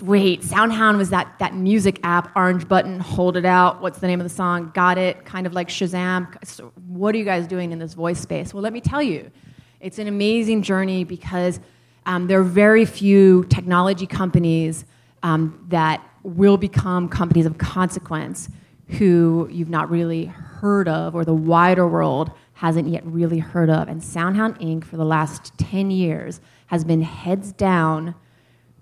[0.03, 3.81] wait, SoundHound was that, that music app, orange button, hold it out.
[3.81, 4.71] What's the name of the song?
[4.73, 6.27] Got it, kind of like Shazam.
[6.45, 8.53] So what are you guys doing in this voice space?
[8.53, 9.31] Well, let me tell you,
[9.79, 11.59] it's an amazing journey because
[12.05, 14.85] um, there are very few technology companies
[15.23, 18.49] um, that will become companies of consequence
[18.87, 23.87] who you've not really heard of or the wider world hasn't yet really heard of.
[23.87, 28.13] And SoundHound Inc., for the last 10 years, has been heads down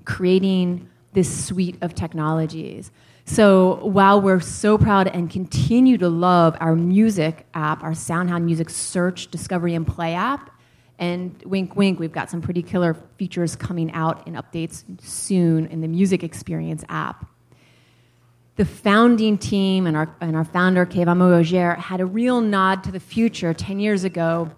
[0.10, 2.92] creating this suite of technologies.
[3.26, 8.72] So while we're so proud and continue to love our music app, our SoundHound Music
[8.72, 10.50] Search, Discovery, and Play app,
[10.98, 15.80] and wink, wink, we've got some pretty killer features coming out in updates soon in
[15.82, 17.30] the music experience app
[18.60, 22.92] the founding team and our, and our founder, Keyvan Mohajer, had a real nod to
[22.92, 24.52] the future 10 years ago,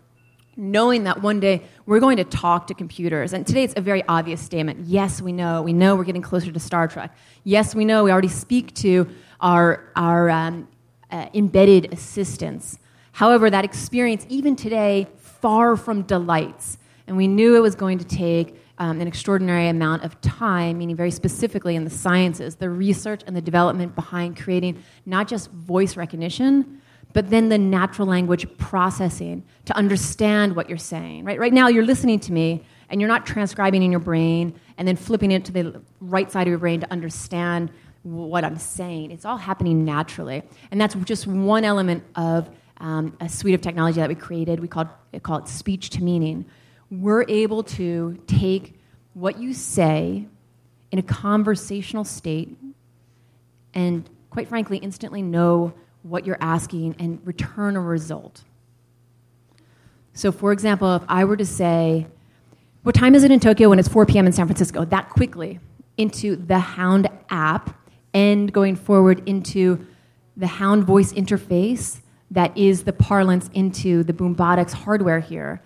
[0.62, 3.34] knowing that one day we're going to talk to computers.
[3.34, 4.86] And today it's a very obvious statement.
[4.86, 5.64] Yes, we know.
[5.64, 7.18] We know we're getting closer to Star Trek.
[7.44, 9.10] Yes, we know we already speak to
[9.42, 10.68] our, our um,
[11.10, 12.78] uh, embedded assistants.
[13.14, 16.78] However, that experience, even today, far from delights.
[17.08, 20.96] And we knew it was going to take um, an extraordinary amount of time, meaning
[20.96, 25.98] very specifically in the sciences, the research and the development behind creating not just voice
[25.98, 26.81] recognition,
[27.14, 31.26] but then the natural language processing to understand what you're saying.
[31.26, 34.88] Right, right now, you're listening to me and you're not transcribing in your brain and
[34.88, 37.72] then flipping it to the right side of your brain to understand
[38.04, 39.12] what I'm saying.
[39.12, 40.44] It's all happening naturally.
[40.72, 44.60] And that's just one element of um, a suite of technology that we created.
[44.60, 44.88] We called,
[45.22, 46.46] call it speech to meaning,
[46.90, 48.80] we're able to take
[49.14, 50.26] what you say
[50.92, 52.58] in a conversational state
[53.74, 58.44] and, quite frankly, instantly know what you're asking and return a result.
[60.14, 62.08] So, for example, if I were to say,
[62.84, 64.26] What time is it in Tokyo when it's 4 p.m.
[64.26, 64.86] in San Francisco?
[64.86, 65.60] That quickly
[65.98, 67.78] into the Hound app
[68.14, 69.86] and going forward into
[70.36, 72.00] the Hound voice interface
[72.32, 75.62] that is the parlance into the Boombotix hardware here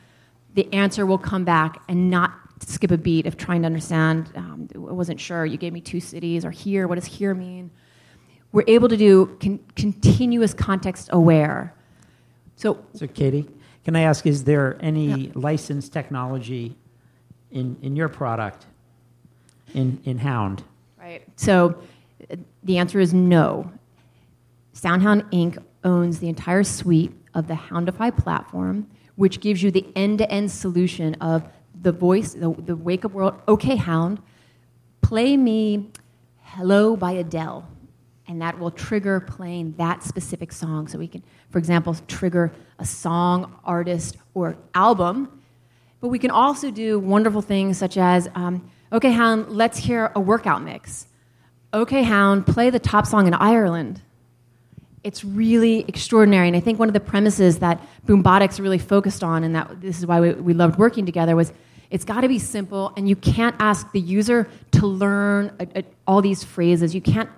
[0.56, 2.34] the answer will come back and not
[2.66, 4.32] skip a beat of trying to understand.
[4.36, 5.46] Um, I wasn't sure.
[5.46, 6.88] You gave me two cities or here.
[6.88, 7.70] What does here mean?
[8.56, 11.76] We're able to do con- continuous context aware.
[12.56, 13.50] So, so Katie,
[13.84, 15.32] can I ask, is there any yeah.
[15.36, 16.78] licensed technology
[17.52, 18.66] in, in your product
[19.74, 20.64] in, in Hound?
[20.98, 21.24] Right.
[21.36, 21.84] So
[22.64, 23.70] the answer is no.
[24.74, 25.62] SoundHound Inc.
[25.84, 28.88] owns the entire suite of the Houndify platform
[29.18, 31.44] which gives you the end to end solution of
[31.82, 33.34] the voice, the, the wake up word.
[33.50, 34.22] Okay, Hound,
[35.02, 35.92] play me
[36.42, 37.68] Hello by Adele.
[38.28, 40.88] And that will trigger playing that specific song.
[40.88, 45.42] So we can, for example, trigger a song, artist, or album.
[46.02, 50.20] But we can also do wonderful things such as um, okay, Hound, let's hear a
[50.20, 51.08] workout mix.
[51.74, 54.02] Okay, Hound, play the top song in Ireland
[55.06, 56.48] it's really extraordinary.
[56.48, 60.00] And I think one of the premises that Boombotix really focused on, and that this
[60.00, 61.54] is why we, we loved working together, was
[61.92, 65.84] it's got to be simple, and you can't ask the user to learn a, a,
[66.08, 66.96] all these phrases.
[66.96, 67.30] You can't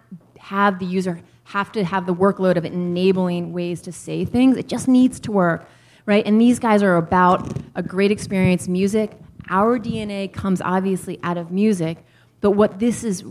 [0.48, 4.58] have the user have to have the workload of enabling ways to say things.
[4.58, 5.68] It just needs to work,
[6.06, 6.26] right?
[6.26, 9.12] And these guys are about a great experience, music.
[9.50, 11.98] Our DNA comes obviously out of music,
[12.42, 13.24] but what this is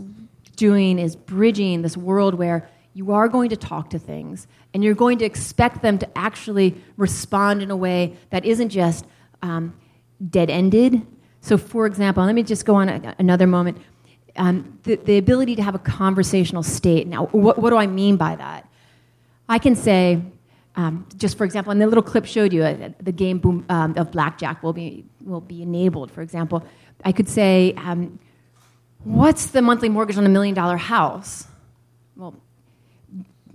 [0.55, 4.95] doing is bridging this world where you are going to talk to things and you're
[4.95, 9.05] going to expect them to actually respond in a way that isn't just
[9.43, 9.75] um,
[10.29, 11.05] dead ended.
[11.41, 13.77] So, for example, let me just go on a, another moment.
[14.37, 17.07] Um, the, the ability to have a conversational state.
[17.07, 18.69] Now, what, what do I mean by that?
[19.49, 20.21] I can say,
[20.75, 23.97] um, just for example, and the little clip showed you uh, the game boom, um,
[23.97, 26.11] of blackjack will be will be enabled.
[26.11, 26.63] For example,
[27.03, 28.19] I could say, um,
[29.03, 31.47] "What's the monthly mortgage on a million dollar house?"
[32.15, 32.35] Well,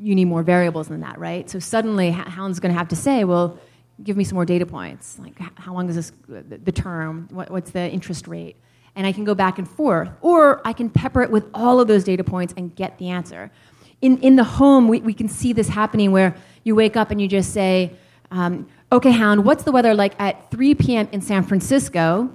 [0.03, 1.49] you need more variables than that, right?
[1.49, 3.59] So suddenly, Hound's going to have to say, well,
[4.03, 5.19] give me some more data points.
[5.19, 7.29] Like, how long is this, the term?
[7.31, 8.57] What, what's the interest rate?
[8.95, 10.11] And I can go back and forth.
[10.21, 13.51] Or I can pepper it with all of those data points and get the answer.
[14.01, 17.21] In, in the home, we, we can see this happening where you wake up and
[17.21, 17.93] you just say,
[18.31, 21.09] um, okay, Hound, what's the weather like at 3 p.m.
[21.13, 22.31] in San Francisco?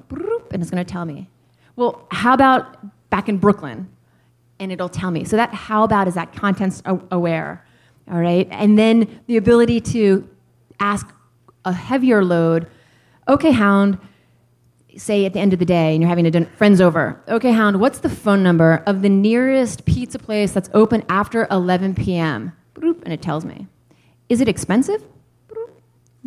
[0.52, 1.30] And it's going to tell me.
[1.76, 2.78] Well, how about
[3.10, 3.90] back in Brooklyn?
[4.60, 5.24] and it'll tell me.
[5.24, 7.66] So that how about is that context aware,
[8.10, 8.48] all right?
[8.52, 10.28] And then the ability to
[10.80, 11.08] ask
[11.66, 12.68] a heavier load.
[13.28, 13.98] Okay, Hound.
[14.98, 17.22] Say at the end of the day, and you're having a friends over.
[17.28, 17.80] Okay, Hound.
[17.80, 22.52] What's the phone number of the nearest pizza place that's open after 11 p.m.?
[22.82, 23.68] And it tells me.
[24.30, 25.04] Is it expensive?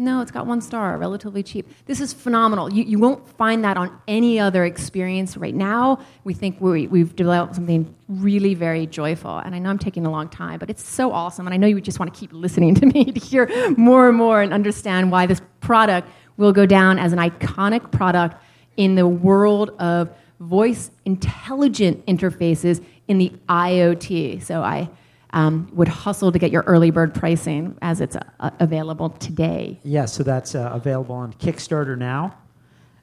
[0.00, 1.68] No, it's got one star, relatively cheap.
[1.84, 2.72] This is phenomenal.
[2.72, 6.00] You, you won't find that on any other experience right now.
[6.24, 9.36] We think we, we've developed something really very joyful.
[9.38, 11.46] And I know I'm taking a long time, but it's so awesome.
[11.46, 14.16] And I know you just want to keep listening to me to hear more and
[14.16, 18.42] more and understand why this product will go down as an iconic product
[18.80, 20.08] in the world of
[20.40, 24.42] voice intelligent interfaces in the IoT.
[24.42, 24.88] So I
[25.34, 29.78] um, would hustle to get your early bird pricing as it's uh, available today.
[29.82, 32.34] Yes, yeah, so that's uh, available on Kickstarter now.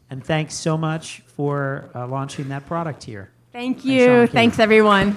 [0.10, 3.30] And thanks so much for uh, launching that product here.
[3.52, 4.08] Thank you.
[4.08, 5.16] Thanks, thanks everyone.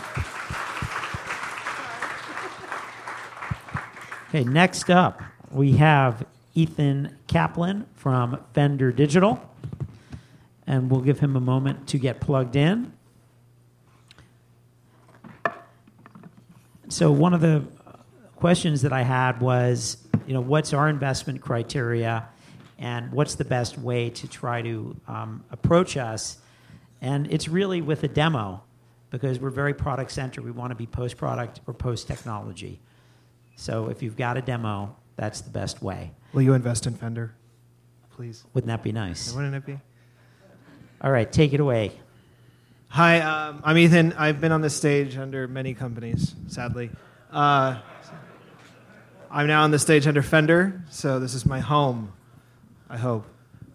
[4.29, 9.50] Okay, next up, we have Ethan Kaplan from Fender Digital.
[10.71, 12.93] And we'll give him a moment to get plugged in.
[16.89, 17.65] So one of the
[18.37, 19.97] questions that I had was,
[20.29, 22.29] you know, what's our investment criteria,
[22.79, 26.39] and what's the best way to try to um, approach us?
[27.01, 28.63] And it's really with a demo,
[29.11, 30.45] because we're very product centered.
[30.45, 32.81] We want to be post product or post technology.
[33.57, 36.13] So if you've got a demo, that's the best way.
[36.33, 37.35] Will you invest in Fender,
[38.11, 38.45] please?
[38.55, 39.35] Wouldn't that be nice?
[39.35, 39.81] Wouldn't it be?
[41.03, 41.93] All right, take it away.
[42.89, 44.13] Hi, um, I'm Ethan.
[44.19, 46.91] I've been on this stage under many companies, sadly.
[47.33, 47.79] Uh,
[49.31, 52.13] I'm now on the stage under Fender, so this is my home,
[52.87, 53.25] I hope.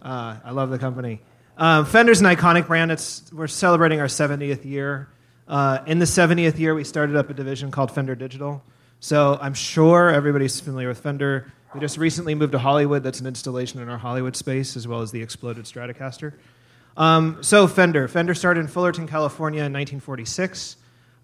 [0.00, 1.20] Uh, I love the company.
[1.56, 2.92] Um, Fender's an iconic brand.
[2.92, 5.08] It's, we're celebrating our 70th year.
[5.48, 8.62] Uh, in the 70th year, we started up a division called Fender Digital.
[9.00, 11.52] So I'm sure everybody's familiar with Fender.
[11.74, 13.02] We just recently moved to Hollywood.
[13.02, 16.34] That's an installation in our Hollywood space, as well as the exploded Stratocaster.
[16.96, 18.08] Um, so Fender.
[18.08, 20.76] Fender started in Fullerton, California in 1946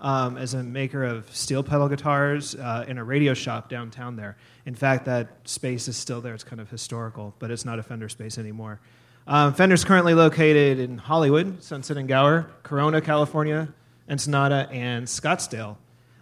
[0.03, 4.37] um, as a maker of steel pedal guitars uh, in a radio shop downtown there.
[4.67, 6.35] In fact, that space is still there.
[6.35, 8.81] It's kind of historical, but it's not a Fender space anymore.
[9.27, 13.73] Um, Fender's currently located in Hollywood, Sunset and Gower, Corona, California,
[14.11, 15.77] Ensenada, and Scottsdale.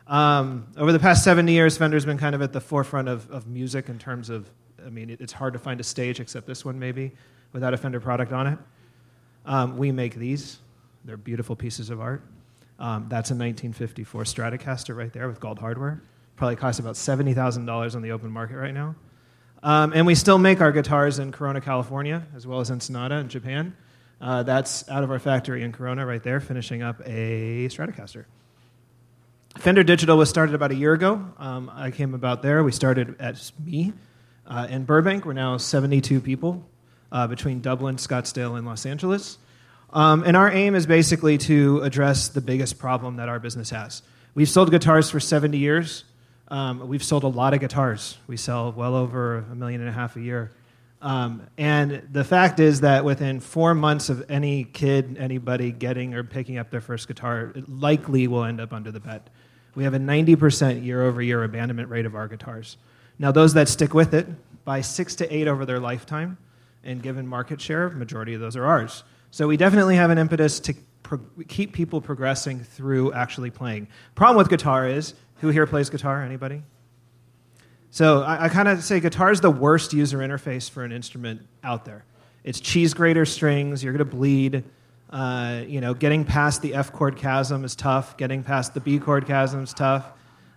[0.07, 3.47] Um, over the past 70 years, Fender's been kind of at the forefront of, of
[3.47, 4.51] music in terms of,
[4.85, 7.13] I mean, it, it's hard to find a stage except this one maybe
[7.53, 8.59] without a Fender product on it.
[9.47, 10.59] Um, we make these.
[11.05, 12.23] They're beautiful pieces of art.
[12.79, 16.03] Um, that's a 1954 Stratocaster right there with gold hardware.
[16.37, 18.95] Probably costs about $70,000 on the open market right now.
[19.63, 23.29] Um, and we still make our guitars in Corona, California, as well as Ensenada in
[23.29, 23.77] Japan.
[24.21, 28.25] Uh, that's out of our factory in Corona right there, finishing up a Stratocaster.
[29.59, 31.27] Fender Digital was started about a year ago.
[31.39, 32.63] Um, I came about there.
[32.63, 33.93] We started at me
[34.47, 35.27] uh, in Burbank.
[35.27, 36.65] We're now 72 people
[37.13, 39.39] uh, between Dublin, Scottsdale, and Los Angeles.
[39.93, 44.03] Um, and our aim is basically to address the biggest problem that our business has.
[44.35, 46.05] We've sold guitars for 70 years.
[46.49, 48.17] Um, we've sold a lot of guitars.
[48.27, 50.53] We sell well over a million and a half a year.
[51.03, 56.23] Um, and the fact is that within four months of any kid, anybody getting or
[56.25, 59.23] picking up their first guitar, it likely will end up under the bed.
[59.75, 62.77] We have a 90% year over year abandonment rate of our guitars.
[63.19, 64.27] Now, those that stick with it
[64.65, 66.37] buy six to eight over their lifetime,
[66.85, 69.05] and given market share, majority of those are ours.
[69.31, 73.89] So we definitely have an impetus to pro- keep people progressing through actually playing.
[74.15, 76.23] Problem with guitar is, who here plays guitar?
[76.23, 76.63] Anybody?
[77.91, 81.43] So I, I kind of say guitar is the worst user interface for an instrument
[81.63, 82.05] out there.
[82.45, 83.85] It's cheese grater strings.
[83.85, 84.65] You're going to bleed.
[85.11, 88.17] Uh, you know, getting past the F chord chasm is tough.
[88.17, 90.07] Getting past the B chord chasm is tough.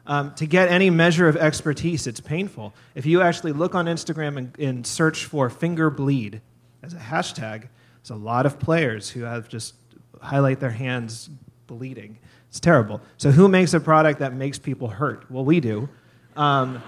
[0.06, 2.74] Um, to get any measure of expertise, it's painful.
[2.94, 6.42] If you actually look on Instagram and, and search for finger bleed
[6.82, 7.70] as a hashtag,
[8.02, 9.76] there's a lot of players who have just
[10.22, 11.30] highlight their hands
[11.68, 12.18] bleeding.
[12.50, 13.02] It's terrible.
[13.18, 15.30] So, who makes a product that makes people hurt?
[15.32, 15.88] Well, we do.
[16.36, 16.84] Um,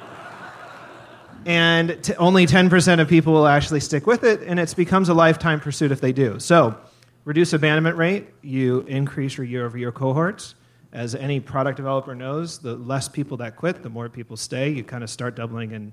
[1.46, 5.14] and t- only 10% of people will actually stick with it, and it becomes a
[5.14, 6.40] lifetime pursuit if they do.
[6.40, 6.78] So,
[7.24, 10.56] reduce abandonment rate, you increase your year over year cohorts.
[10.96, 14.70] As any product developer knows, the less people that quit, the more people stay.
[14.70, 15.92] You kind of start doubling and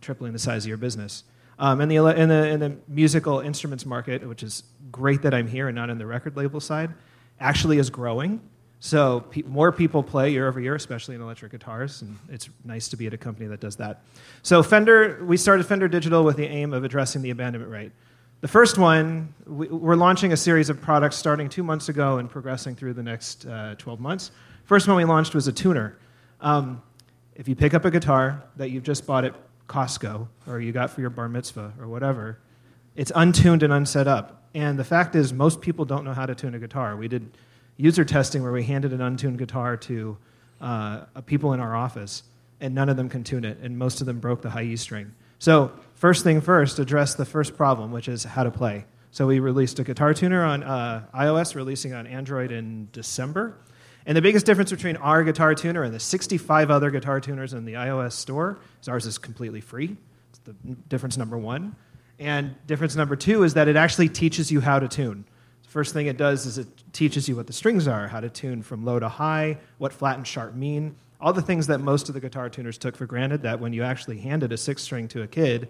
[0.00, 1.24] tripling the size of your business.
[1.58, 5.66] Um, the, in, the, in the musical instruments market, which is great that I'm here
[5.66, 6.94] and not in the record label side,
[7.40, 8.40] actually is growing.
[8.78, 12.86] So pe- more people play year over year, especially in electric guitars, and it's nice
[12.90, 14.04] to be at a company that does that.
[14.42, 17.90] So Fender, we started Fender Digital with the aim of addressing the abandonment rate.
[18.42, 22.28] The first one, we, are launching a series of products starting two months ago and
[22.28, 24.30] progressing through the next uh, 12 months.
[24.66, 25.96] First one we launched was a tuner.
[26.42, 26.82] Um,
[27.34, 29.34] if you pick up a guitar that you've just bought at
[29.68, 32.38] Costco or you got for your bar mitzvah or whatever,
[32.94, 34.42] it's untuned and unset up.
[34.52, 36.94] And the fact is, most people don't know how to tune a guitar.
[36.94, 37.38] We did
[37.78, 40.18] user testing where we handed an untuned guitar to
[40.60, 42.22] uh, people in our office,
[42.60, 44.76] and none of them can tune it, and most of them broke the high E
[44.76, 45.14] string.
[45.38, 48.86] So, first thing first, address the first problem, which is how to play.
[49.10, 53.56] So, we released a guitar tuner on uh, iOS, releasing on Android in December.
[54.06, 57.64] And the biggest difference between our guitar tuner and the 65 other guitar tuners in
[57.64, 59.96] the iOS store is ours is completely free.
[60.30, 60.54] It's the
[60.88, 61.74] difference number one.
[62.18, 65.24] And difference number two is that it actually teaches you how to tune.
[65.64, 68.30] The First thing it does is it teaches you what the strings are, how to
[68.30, 72.08] tune from low to high, what flat and sharp mean, all the things that most
[72.08, 75.08] of the guitar tuners took for granted that when you actually handed a six string
[75.08, 75.68] to a kid,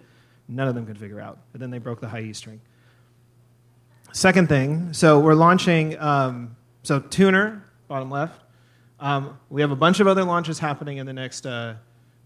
[0.49, 1.39] none of them could figure out.
[1.53, 2.61] And then they broke the high E string.
[4.13, 8.41] Second thing, so we're launching, um, so tuner, bottom left.
[8.99, 11.75] Um, we have a bunch of other launches happening in the next uh,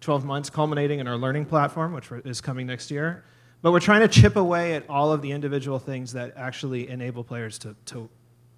[0.01, 3.25] 12 months, culminating in our learning platform, which is coming next year.
[3.63, 7.25] But we're trying to chip away at all of the individual things that actually enable
[7.25, 8.09] players to, to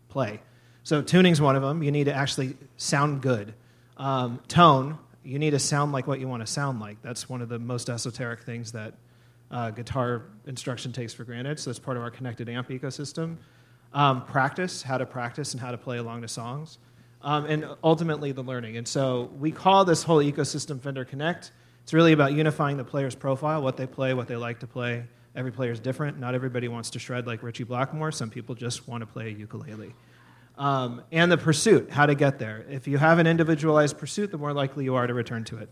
[0.08, 0.40] play.
[0.84, 1.82] So tuning's one of them.
[1.82, 3.54] You need to actually sound good.
[3.96, 7.00] Um, tone, you need to sound like what you want to sound like.
[7.02, 8.94] That's one of the most esoteric things that
[9.50, 11.60] uh, guitar instruction takes for granted.
[11.60, 13.36] So it's part of our connected amp ecosystem.
[13.92, 16.78] Um, practice, how to practice and how to play along the songs.
[17.20, 18.78] Um, and ultimately the learning.
[18.78, 21.52] And so we call this whole ecosystem Fender Connect.
[21.82, 25.04] It's really about unifying the player's profile, what they play, what they like to play.
[25.36, 26.18] Every player is different.
[26.18, 28.12] Not everybody wants to shred like Ritchie Blackmore.
[28.12, 29.94] Some people just want to play a ukulele.
[30.58, 32.64] Um, and the pursuit, how to get there.
[32.68, 35.70] If you have an individualized pursuit, the more likely you are to return to it.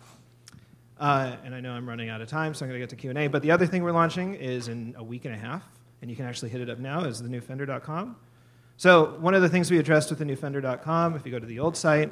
[0.99, 2.97] Uh, and I know I'm running out of time, so I'm going to get to
[2.97, 3.27] Q&A.
[3.29, 5.63] But the other thing we're launching is in a week and a half,
[6.03, 8.17] and you can actually hit it up now, is the new Fender.com.
[8.77, 11.47] So one of the things we addressed with the new Fender.com, if you go to
[11.47, 12.11] the old site,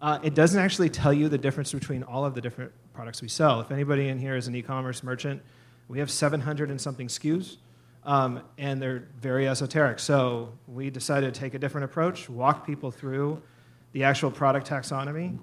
[0.00, 3.28] uh, it doesn't actually tell you the difference between all of the different products we
[3.28, 3.60] sell.
[3.60, 5.42] If anybody in here is an e-commerce merchant,
[5.88, 7.56] we have 700 and something SKUs,
[8.04, 9.98] um, and they're very esoteric.
[9.98, 13.42] So we decided to take a different approach, walk people through
[13.92, 15.38] the actual product taxonomy.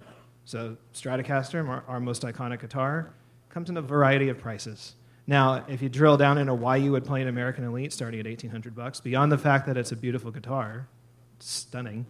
[0.45, 3.14] So Stratocaster, our, our most iconic guitar,
[3.49, 4.95] comes in a variety of prices.
[5.28, 8.26] Now, if you drill down into why you would play an American Elite starting at
[8.26, 10.88] 1800 bucks, beyond the fact that it's a beautiful guitar,
[11.39, 12.05] stunning,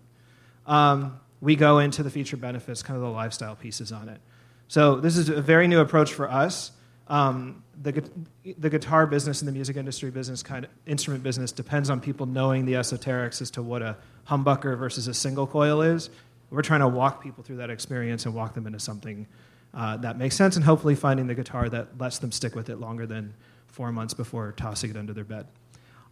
[0.65, 4.21] um, we go into the feature benefits, kind of the lifestyle pieces on it.
[4.67, 6.71] So this is a very new approach for us.
[7.07, 8.09] Um, the,
[8.57, 12.25] the guitar business and the music industry business, kind of instrument business, depends on people
[12.25, 13.97] knowing the esoterics as to what a
[14.27, 16.09] humbucker versus a single coil is.
[16.51, 19.27] We're trying to walk people through that experience and walk them into something
[19.73, 22.77] uh, that makes sense, and hopefully finding the guitar that lets them stick with it
[22.77, 23.33] longer than
[23.67, 25.47] four months before tossing it under their bed.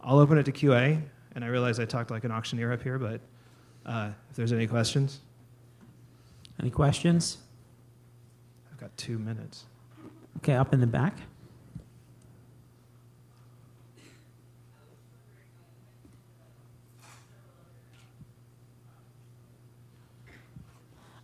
[0.00, 1.00] I'll open it to QA,
[1.34, 3.20] and I realize I talked like an auctioneer up here, but
[3.84, 5.20] uh, if there's any questions.
[6.58, 7.38] Any questions?
[8.72, 9.64] I've got two minutes.
[10.42, 11.14] Okay, up in the back.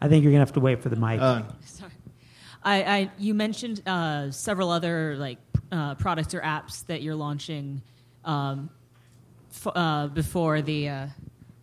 [0.01, 1.21] I think you're gonna have to wait for the mic.
[1.21, 1.91] Uh, Sorry.
[2.63, 5.39] I, I you mentioned uh, several other like
[5.73, 7.83] uh, products or apps that you're launching
[8.25, 8.71] um,
[9.51, 11.07] f- uh, before the uh,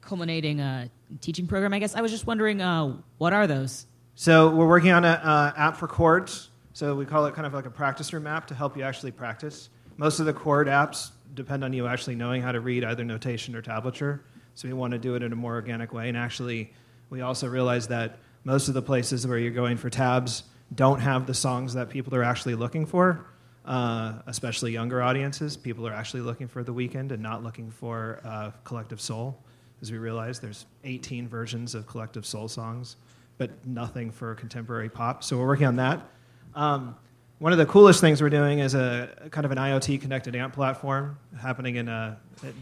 [0.01, 0.87] culminating uh,
[1.21, 1.73] teaching program.
[1.73, 3.85] I guess I was just wondering uh, what are those?
[4.15, 6.49] So we're working on an uh, app for chords.
[6.73, 9.11] So we call it kind of like a practice room app to help you actually
[9.11, 9.69] practice.
[9.97, 13.55] Most of the chord apps depend on you actually knowing how to read either notation
[13.55, 14.21] or tablature.
[14.55, 16.09] So we want to do it in a more organic way.
[16.09, 16.73] And actually,
[17.11, 20.43] we also realize that most of the places where you're going for tabs
[20.73, 23.27] don't have the songs that people are actually looking for,
[23.65, 25.55] uh, especially younger audiences.
[25.55, 29.39] People are actually looking for The Weeknd and not looking for uh, Collective Soul,
[29.83, 32.95] as we realize there's 18 versions of Collective Soul songs,
[33.37, 35.23] but nothing for contemporary pop.
[35.23, 36.09] So we're working on that.
[36.55, 36.95] Um,
[37.39, 40.53] one of the coolest things we're doing is a kind of an IoT connected amp
[40.53, 42.15] platform happening in uh,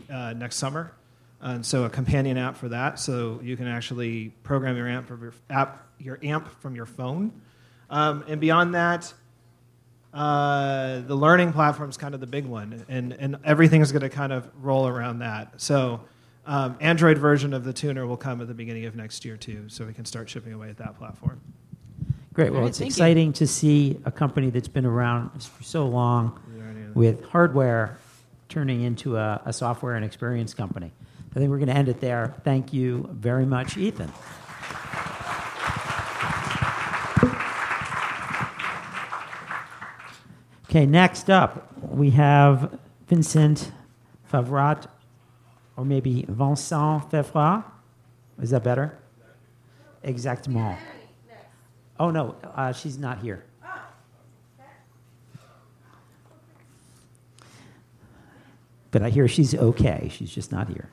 [0.09, 0.91] uh, next summer.
[1.39, 5.21] And so a companion app for that, so you can actually program your amp from
[5.21, 7.31] your app, your amp from your phone.
[7.89, 9.11] Um, and beyond that,
[10.13, 14.09] uh, the learning platform is kind of the big one, and, and everything's going to
[14.09, 15.59] kind of roll around that.
[15.61, 16.01] So,
[16.45, 19.65] um, Android version of the tuner will come at the beginning of next year too,
[19.67, 21.39] so we can start shipping away at that platform.
[22.33, 22.53] Great.
[22.53, 22.85] Well, it's you.
[22.85, 26.39] exciting to see a company that's been around for so long
[26.93, 27.97] with hardware
[28.47, 30.91] turning into a, a software and experience company.
[31.31, 32.33] I think we're going to end it there.
[32.43, 34.11] Thank you very much, Ethan.
[40.69, 43.71] Okay, next up, we have Vincent
[44.31, 44.87] Favrat,
[45.75, 47.65] or maybe Vincent Favrat.
[48.41, 48.97] Is that better?
[50.03, 50.77] Exactement.
[52.01, 53.45] Oh, no, uh, she's not here.
[58.89, 60.09] But I hear she's okay.
[60.11, 60.89] She's just not here.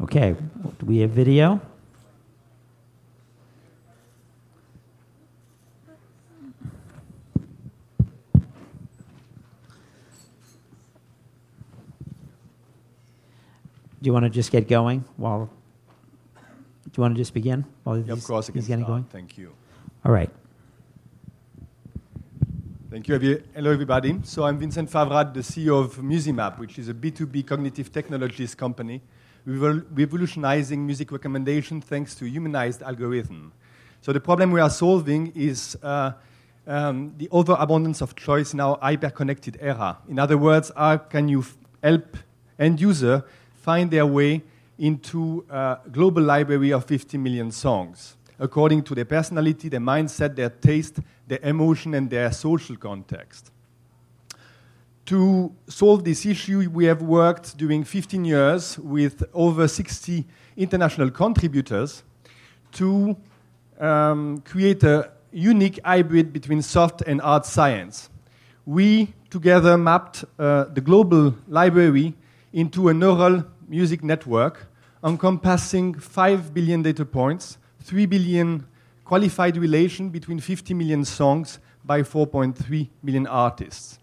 [0.00, 0.34] Okay,
[0.80, 1.60] do we have video?
[14.20, 15.48] Want to just get going while?
[16.84, 19.04] Do you want to just begin while Yeah, of course, he's getting going?
[19.04, 19.52] Thank you.
[20.04, 20.30] All right.
[22.90, 23.42] Thank you.
[23.54, 24.18] Hello, everybody.
[24.24, 29.02] So I'm Vincent Favrat, the CEO of Musimap, which is a B2B cognitive technologies company
[29.46, 33.52] revol- revolutionizing music recommendation thanks to humanized algorithm.
[34.00, 36.12] So the problem we are solving is uh,
[36.66, 39.98] um, the overabundance of choice in our hyper-connected era.
[40.08, 42.16] In other words, how can you f- help
[42.58, 43.24] end user
[43.68, 44.42] find their way
[44.78, 50.48] into a global library of 50 million songs, according to their personality, their mindset, their
[50.48, 53.50] taste, their emotion, and their social context.
[55.04, 60.24] To solve this issue, we have worked during 15 years with over 60
[60.56, 62.04] international contributors
[62.72, 63.18] to
[63.78, 68.08] um, create a unique hybrid between soft and hard science.
[68.64, 72.14] We together mapped uh, the global library
[72.50, 74.66] into a neural music network
[75.04, 78.66] encompassing 5 billion data points, 3 billion
[79.04, 83.98] qualified relation between 50 million songs by 4.3 million artists.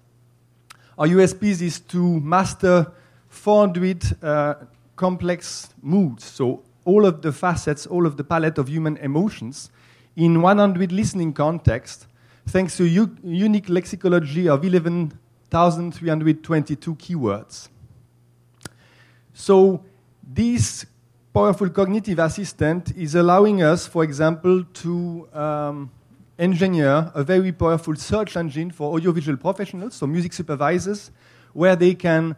[0.97, 2.89] Our USPs is to master
[3.27, 4.53] 400 uh,
[4.95, 9.69] complex moods, so all of the facets, all of the palette of human emotions
[10.15, 12.07] in 100 listening context,
[12.47, 17.67] thanks to u- unique lexicology of 11,322 keywords.
[19.37, 19.83] So
[20.23, 20.85] this
[21.33, 25.91] powerful cognitive assistant is allowing us, for example, to um,
[26.39, 31.11] engineer a very powerful search engine for audiovisual professionals, so music supervisors,
[31.51, 32.37] where they can,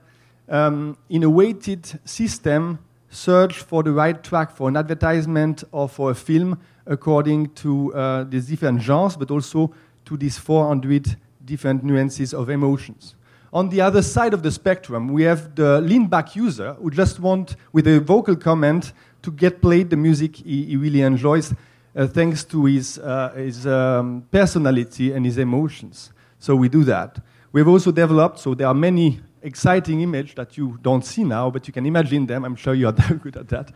[0.49, 2.79] um, in a weighted system,
[3.11, 8.23] search for the right track for an advertisement or for a film according to uh,
[8.23, 9.71] these different genres, but also
[10.03, 13.13] to these 400 different nuances of emotions.
[13.53, 17.19] On the other side of the spectrum, we have the lean back user who just
[17.19, 18.91] want, with a vocal comment,
[19.21, 21.53] to get played the music he, he really enjoys,
[21.95, 26.11] uh, thanks to his, uh, his um, personality and his emotions.
[26.39, 27.19] So we do that.
[27.53, 31.67] We've also developed, so there are many exciting images that you don't see now, but
[31.67, 32.43] you can imagine them.
[32.43, 33.71] I'm sure you are very good at that.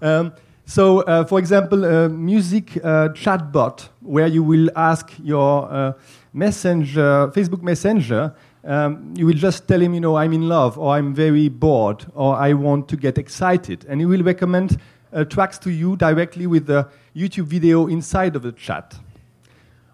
[0.00, 0.32] Um,
[0.64, 5.92] so, uh, for example, a music uh, chatbot where you will ask your uh,
[6.32, 8.34] messenger, Facebook Messenger,
[8.64, 12.04] um, you will just tell him, you know, I'm in love, or I'm very bored,
[12.14, 14.78] or I want to get excited, and he will recommend
[15.12, 18.94] uh, tracks to you directly with the YouTube video inside of the chat.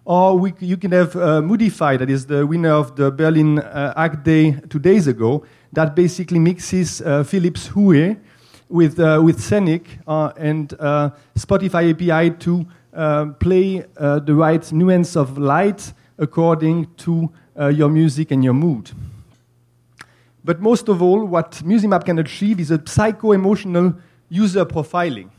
[0.03, 3.93] Or we, you can have uh, Moodify, that is the winner of the Berlin uh,
[3.95, 5.43] Hack Day two days ago,
[5.73, 8.15] that basically mixes uh, Philips Hue
[8.69, 12.65] with, uh, with Scenic uh, and uh, Spotify API to
[13.39, 17.29] play the right nuance of light according to
[17.59, 18.91] uh, your music and your mood.
[20.43, 23.95] But most of all, what Musimap can achieve is a psycho emotional
[24.29, 25.29] user profiling.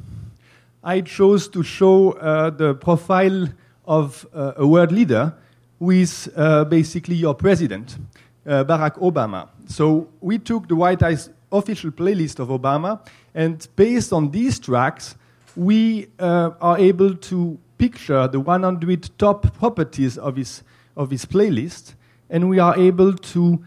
[0.83, 3.49] I chose to show uh, the profile
[3.87, 5.35] of uh, a world leader
[5.79, 7.99] who is uh, basically your president,
[8.47, 9.49] uh, Barack Obama.
[9.67, 13.01] So we took the White House official playlist of Obama,
[13.35, 15.17] and based on these tracks,
[15.55, 20.63] we uh, are able to picture the 100 top properties of his,
[20.97, 21.95] of his playlist,
[22.31, 23.65] and we are able to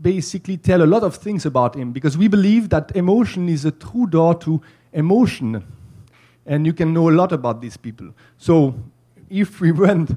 [0.00, 3.70] basically tell a lot of things about him because we believe that emotion is a
[3.70, 4.60] true door to
[4.92, 5.64] emotion,
[6.46, 8.10] and you can know a lot about these people.
[8.38, 8.74] So
[9.30, 10.10] if we went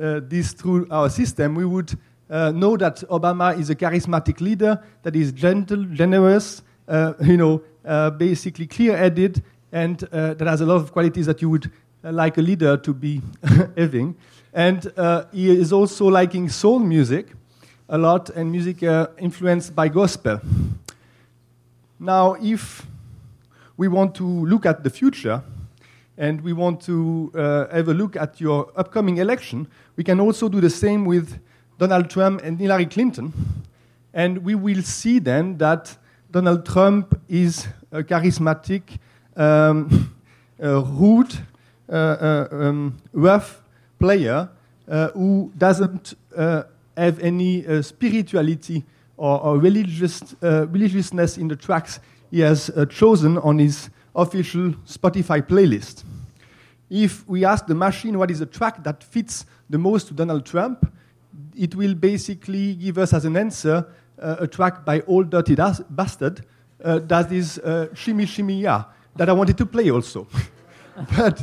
[0.00, 1.96] uh, this through our system, we would
[2.30, 7.62] uh, know that Obama is a charismatic leader that is gentle, generous, uh, you know,
[7.84, 11.70] uh, basically clear-headed, and uh, that has a lot of qualities that you would
[12.04, 13.20] uh, like a leader to be
[13.76, 14.16] having.
[14.54, 17.26] And uh, he is also liking soul music
[17.88, 20.40] a lot and music uh, influenced by gospel.
[21.98, 22.86] Now, if
[23.76, 25.42] we want to look at the future
[26.16, 30.48] and we want to uh, have a look at your upcoming election, we can also
[30.48, 31.38] do the same with
[31.78, 33.32] Donald Trump and Hillary Clinton.
[34.12, 35.96] And we will see then that
[36.30, 38.82] Donald Trump is a charismatic,
[39.36, 40.14] um,
[40.62, 41.34] uh, rude,
[41.88, 43.63] uh, uh, um, rough
[44.04, 44.50] player
[44.86, 48.84] uh, who doesn't uh, have any uh, spirituality
[49.16, 52.00] or, or religious, uh, religiousness in the tracks
[52.30, 56.04] he has uh, chosen on his official Spotify playlist.
[56.90, 60.44] If we ask the machine what is the track that fits the most to Donald
[60.44, 60.86] Trump,
[61.56, 63.86] it will basically give us as an answer
[64.18, 66.44] uh, a track by Old Dirty Das- Bastard
[66.78, 67.58] that is
[67.94, 68.84] Shimmy Shimmy Ya,
[69.16, 70.26] that I wanted to play also.
[71.16, 71.42] but,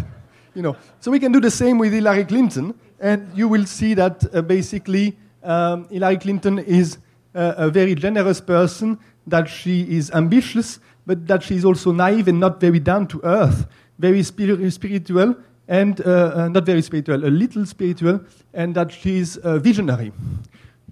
[0.53, 3.93] you know, so we can do the same with Hillary Clinton, and you will see
[3.93, 6.97] that uh, basically um, Hillary Clinton is
[7.33, 12.27] uh, a very generous person, that she is ambitious, but that she is also naive
[12.27, 13.65] and not very down to earth,
[13.99, 15.35] very spiri- spiritual,
[15.67, 18.19] and uh, uh, not very spiritual, a little spiritual,
[18.53, 20.11] and that she is uh, visionary.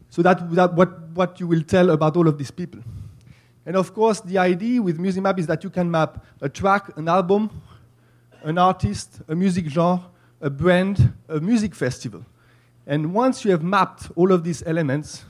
[0.10, 2.80] So that, that what, what you will tell about all of these people.
[3.66, 7.07] And of course, the idea with Musimap is that you can map a track, an
[7.07, 7.51] album,
[8.44, 10.06] an artist, a music genre,
[10.42, 12.26] a brand, a music festival.
[12.88, 15.26] And once you have mapped all of these elements,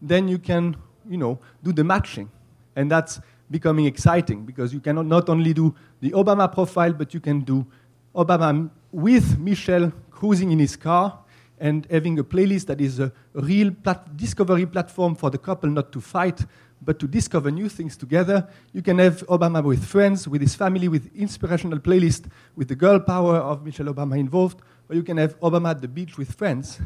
[0.00, 0.76] then you can,
[1.08, 2.30] you know, do the matching.
[2.74, 7.20] And that's becoming exciting because you can not only do the Obama profile, but you
[7.20, 7.66] can do
[8.14, 11.18] Obama with Michelle cruising in his car
[11.58, 15.92] and having a playlist that is a real plat- discovery platform for the couple not
[15.92, 16.44] to fight,
[16.82, 18.48] but to discover new things together.
[18.72, 23.00] You can have Obama with friends, with his family, with inspirational playlist, with the girl
[23.00, 26.78] power of Michelle Obama involved, or you can have Obama at the beach with friends,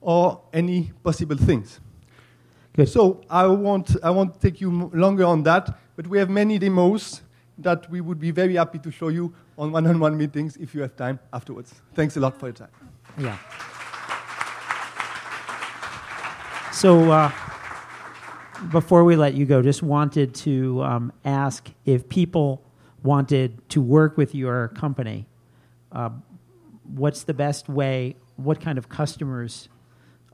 [0.00, 1.80] or any possible things.
[2.86, 7.22] So I won't, I won't take you longer on that, but we have many demos
[7.58, 10.94] that we would be very happy to show you on one-on-one meetings if you have
[10.94, 11.74] time afterwards.
[11.94, 12.70] Thanks a lot for your time.
[13.18, 13.36] Yeah.
[16.70, 17.32] So uh,
[18.70, 22.62] before we let you go, just wanted to um, ask if people
[23.02, 25.26] wanted to work with your company,
[25.92, 26.10] uh,
[26.84, 28.16] what's the best way?
[28.36, 29.68] What kind of customers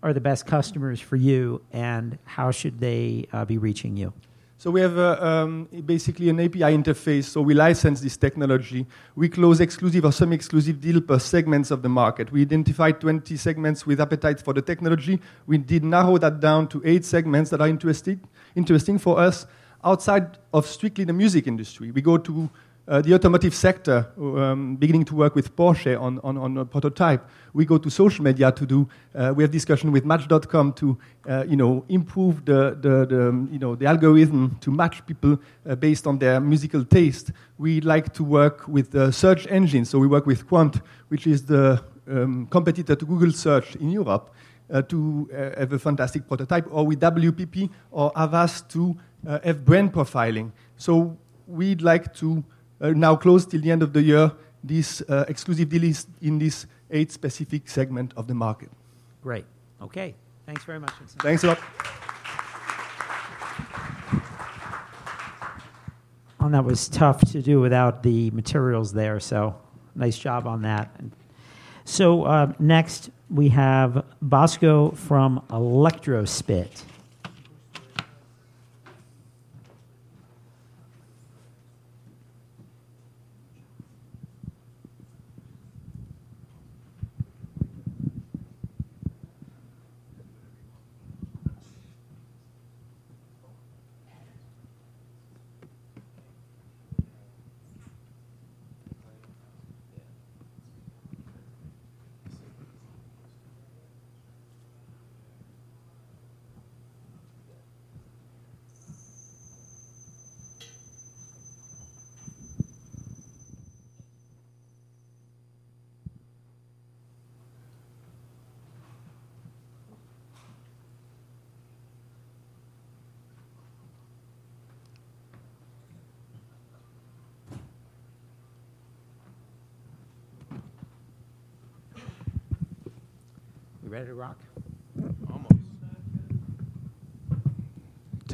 [0.03, 4.13] are the best customers for you, and how should they uh, be reaching you?
[4.57, 7.25] So we have um, basically an API interface.
[7.25, 8.87] So we license this technology.
[9.17, 12.31] We close exclusive or semi-exclusive deal per segments of the market.
[12.31, 15.21] We identified 20 segments with appetite for the technology.
[15.47, 18.21] We did narrow that down to eight segments that are interested,
[18.55, 19.47] interesting for us
[19.83, 21.91] outside of strictly the music industry.
[21.91, 22.49] We go to
[22.87, 27.27] uh, the automotive sector, um, beginning to work with Porsche on, on, on a prototype.
[27.55, 31.45] We go to social media to do, uh, we have discussion with Match.com to, uh,
[31.49, 35.75] you know, improve the, the, the, um, you know, the algorithm to match people uh,
[35.77, 37.33] based on their musical taste.
[37.57, 41.47] We like to work with the search engine, so we work with Qwant, which is
[41.47, 44.31] the um, competitor to Google Search in Europe,
[44.71, 45.29] uh, to
[45.59, 48.97] have a fantastic prototype, or with WPP or Havas to
[49.43, 50.53] have brand profiling.
[50.77, 51.17] So
[51.47, 52.45] we'd like to
[52.93, 54.33] now closed till the end of the year
[54.65, 58.71] this uh, exclusive deal is in this eight specific segment of the market.
[59.23, 59.45] Great.
[59.81, 60.15] Okay.
[60.47, 60.93] Thanks very much.
[60.99, 61.23] Vincent.
[61.23, 61.61] Thanks a lot.
[66.41, 69.57] And that was tough to do without the materials there, so
[69.95, 70.95] nice job on that.
[71.85, 76.83] So uh, next we have Bosco from Electrospit.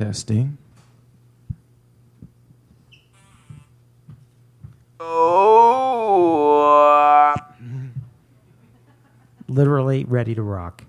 [0.01, 0.57] Testing.
[4.98, 6.62] Oh.
[6.62, 7.36] Uh.
[9.46, 10.84] Literally ready to rock.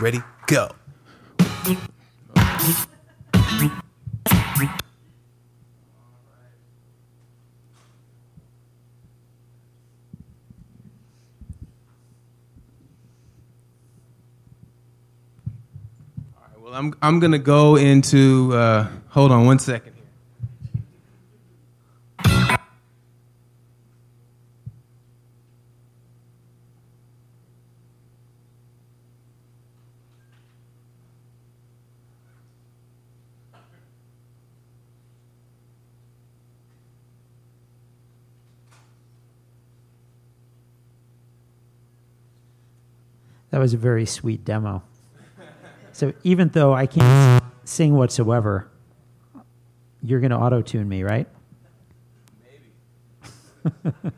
[0.00, 0.22] Ready?
[0.46, 0.70] Go.
[16.58, 18.52] Well, I'm I'm gonna go into.
[18.52, 19.95] Uh, hold on one second.
[43.50, 44.82] That was a very sweet demo.
[45.92, 48.68] So even though I can't sing whatsoever,
[50.02, 51.26] you're going to auto tune me, right?
[53.64, 53.72] Maybe.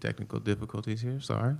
[0.00, 1.20] Technical difficulties here.
[1.20, 1.54] Sorry.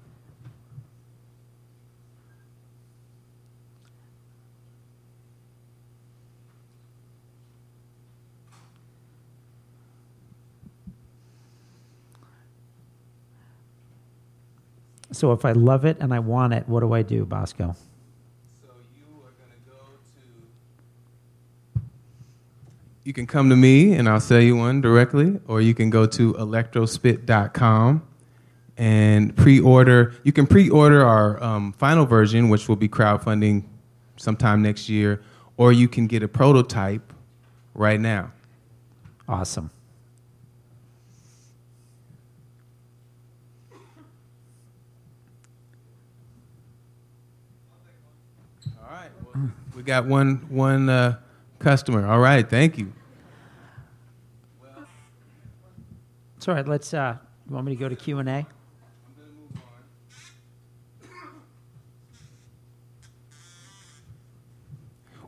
[15.14, 17.74] So if I love it and I want it, what do I do, Bosco?
[18.62, 19.76] So you are going to go
[21.74, 21.80] to.
[23.04, 26.06] You can come to me and I'll sell you one directly, or you can go
[26.06, 28.02] to electrospit.com
[28.76, 30.14] and pre-order.
[30.24, 33.64] You can pre-order our um, final version, which will be crowdfunding
[34.16, 35.22] sometime next year,
[35.56, 37.12] or you can get a prototype
[37.74, 38.32] right now.
[39.28, 39.70] Awesome.
[48.82, 49.10] All right.
[49.34, 51.18] Well, we got one one uh,
[51.58, 52.06] customer.
[52.06, 52.48] All right.
[52.48, 52.92] Thank you.
[56.36, 56.66] It's all right.
[56.66, 56.94] Let's.
[56.94, 57.16] Uh,
[57.48, 58.46] you want me to go to Q and A?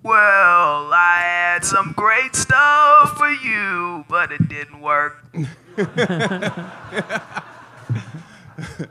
[0.02, 5.24] Well, I had some great stuff for you, but it didn't work.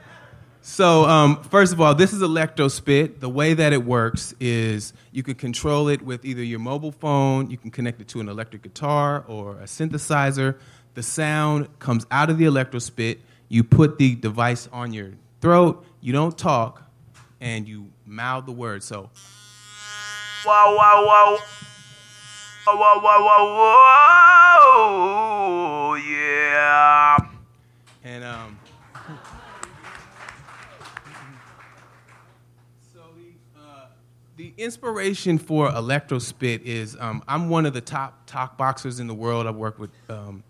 [0.76, 3.21] So, um, first of all, this is Electrospit.
[3.21, 7.49] The way that it works is you can control it with either your mobile phone,
[7.49, 10.57] you can connect it to an electric guitar or a synthesizer.
[10.93, 13.19] The sound comes out of the Electrospit.
[13.47, 16.84] You put the device on your throat, you don't talk,
[17.39, 18.84] and you mouth the words.
[18.84, 19.09] So,
[20.43, 21.38] Whoa, whoa, whoa.
[22.67, 23.55] Whoa, whoa, whoa,
[25.88, 27.17] whoa, yeah.
[28.03, 28.59] and um,
[34.38, 39.13] The inspiration for Electrospit is um, I'm one of the top talk boxers in the
[39.13, 39.47] world.
[39.47, 40.43] I've worked with um,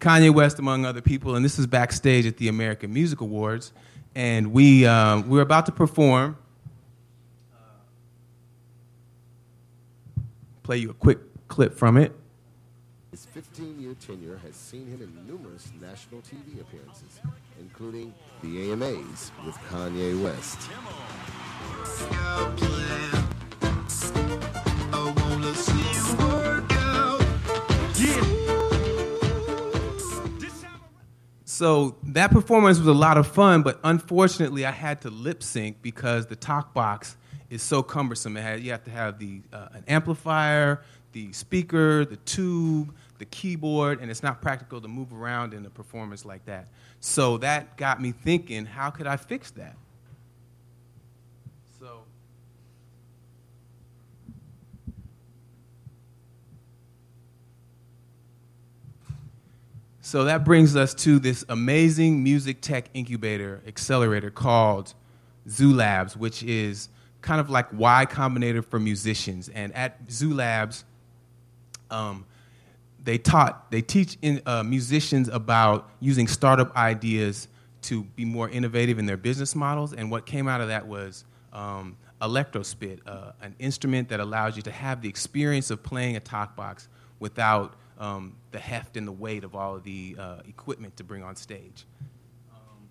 [0.00, 3.72] Kanye West, among other people, and this is backstage at the American Music Awards.
[4.16, 6.36] And we, um, we're about to perform.
[10.64, 12.12] Play you a quick clip from it.
[13.12, 17.20] His 15 year tenure has seen him in numerous national TV appearances,
[17.60, 18.12] including
[18.42, 20.68] the AMAs with Kanye West.
[31.58, 35.82] So that performance was a lot of fun, but unfortunately, I had to lip sync
[35.82, 37.16] because the talk box
[37.50, 38.36] is so cumbersome.
[38.36, 44.00] Had, you have to have the uh, an amplifier, the speaker, the tube, the keyboard,
[44.00, 46.68] and it's not practical to move around in a performance like that.
[47.00, 49.74] So that got me thinking, how could I fix that?
[60.08, 64.94] So that brings us to this amazing music tech incubator accelerator called
[65.50, 66.88] Zoo Labs, which is
[67.20, 69.50] kind of like Y Combinator for musicians.
[69.50, 70.86] And at Zoo Labs,
[71.90, 72.24] um,
[73.04, 77.46] they taught, they teach in, uh, musicians about using startup ideas
[77.82, 79.92] to be more innovative in their business models.
[79.92, 84.62] And what came out of that was um, Electrospit, uh, an instrument that allows you
[84.62, 86.88] to have the experience of playing a talk box
[87.20, 91.22] without um, the heft and the weight of all of the uh, equipment to bring
[91.22, 91.84] on stage.
[92.52, 92.88] Um,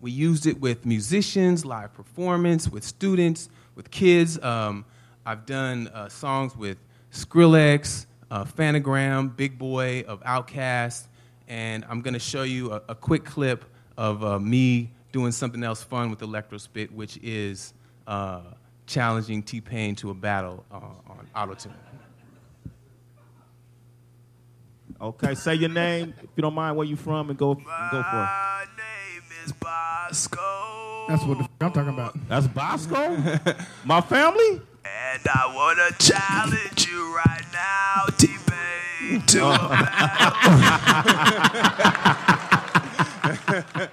[0.00, 4.40] we used it with musicians, live performance, with students, with kids.
[4.42, 4.84] Um,
[5.26, 6.78] I've done uh, songs with
[7.12, 11.06] Skrillex, uh, Phantogram, Big Boi of Outkast,
[11.48, 13.64] and I'm going to show you a, a, quick clip
[13.96, 17.74] of uh, me doing something else fun with Electrospit, which is
[18.06, 18.40] uh,
[18.86, 21.72] challenging T Pain to a battle uh, on Autotune.
[25.04, 27.66] Okay, say your name if you don't mind where you from and go and go
[27.90, 28.02] for it.
[28.02, 31.04] My name is Bosco.
[31.08, 32.16] That's what the f- I'm talking about.
[32.26, 33.10] That's Bosco?
[33.84, 34.62] My family?
[34.82, 40.38] And I wanna challenge you right now, T-Pain, to a uh-huh.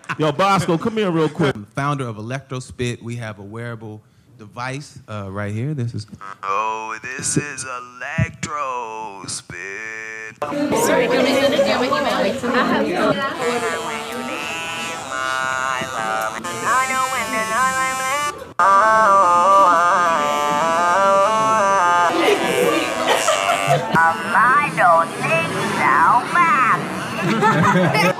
[0.17, 1.57] Yo, Bosco, come here real quick.
[1.75, 4.01] Founder of Electrospit, we have a wearable
[4.41, 5.75] device uh, right here.
[5.75, 6.07] This is
[6.41, 10.33] Oh, this is Electrospit.
[10.83, 12.05] Sorry, don't I send it down with email?
[12.09, 12.33] I
[24.33, 26.01] I don't think so,
[26.33, 26.77] man.
[27.31, 27.65] well, I
[27.97, 28.10] heard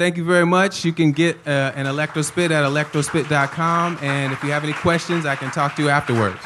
[0.00, 0.82] thank you very much.
[0.82, 3.98] You can get uh, an Electrospit at electrospit.com.
[4.00, 6.40] And if you have any questions, I can talk to you afterwards.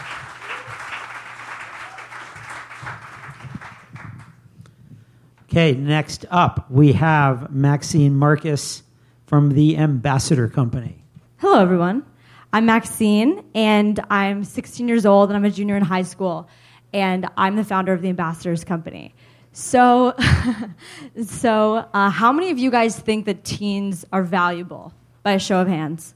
[5.45, 8.83] Okay, next up, we have Maxine Marcus
[9.27, 11.05] from the Ambassador Company.
[11.37, 12.05] Hello, everyone.
[12.53, 16.49] I'm Maxine, and I'm 16 years old, and I'm a junior in high school,
[16.93, 19.15] and I'm the founder of the Ambassadors Company.
[19.55, 20.15] So,
[21.27, 24.93] so uh, how many of you guys think that teens are valuable?
[25.23, 26.15] By a show of hands.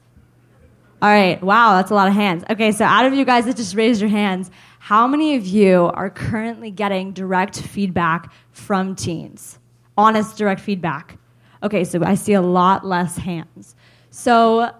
[1.00, 2.42] All right, wow, that's a lot of hands.
[2.50, 5.90] Okay, so out of you guys that just raised your hands, how many of you
[5.94, 9.60] are currently getting direct feedback from teens?
[9.96, 11.16] Honest direct feedback.
[11.62, 13.76] Okay, so I see a lot less hands.
[14.10, 14.74] So,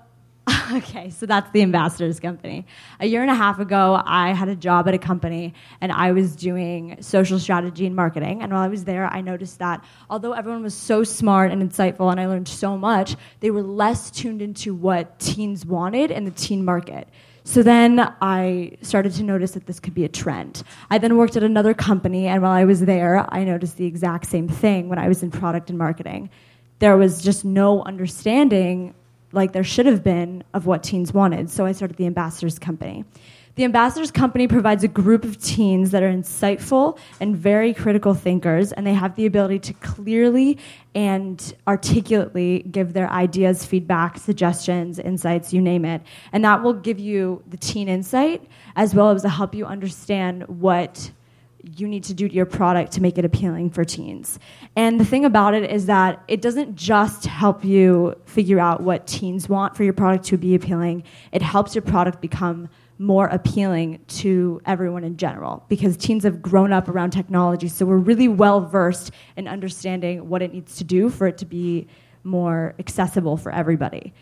[0.72, 2.66] okay, so that's the ambassadors company.
[3.00, 6.12] A year and a half ago, I had a job at a company and I
[6.12, 8.42] was doing social strategy and marketing.
[8.42, 12.10] And while I was there, I noticed that although everyone was so smart and insightful
[12.10, 16.30] and I learned so much, they were less tuned into what teens wanted in the
[16.32, 17.08] teen market.
[17.44, 20.62] So then I started to notice that this could be a trend.
[20.90, 24.26] I then worked at another company, and while I was there, I noticed the exact
[24.26, 26.28] same thing when I was in product and marketing.
[26.78, 28.92] There was just no understanding,
[29.32, 31.50] like there should have been, of what teens wanted.
[31.50, 33.04] So I started the Ambassadors Company.
[33.56, 38.70] The Ambassadors Company provides a group of teens that are insightful and very critical thinkers,
[38.70, 40.58] and they have the ability to clearly
[40.94, 46.02] and articulately give their ideas, feedback, suggestions, insights, you name it.
[46.32, 48.44] And that will give you the teen insight
[48.76, 51.10] as well as to help you understand what
[51.76, 54.38] you need to do to your product to make it appealing for teens.
[54.76, 59.06] And the thing about it is that it doesn't just help you figure out what
[59.06, 64.00] teens want for your product to be appealing, it helps your product become more appealing
[64.08, 67.68] to everyone in general because teens have grown up around technology.
[67.68, 71.46] So we're really well versed in understanding what it needs to do for it to
[71.46, 71.86] be
[72.24, 74.12] more accessible for everybody.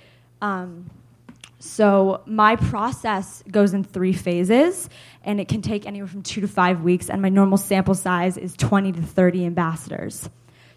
[0.43, 0.91] Um,
[1.59, 4.89] so my process goes in three phases,
[5.25, 7.09] and it can take anywhere from two to five weeks.
[7.09, 10.29] And my normal sample size is 20 to 30 ambassadors.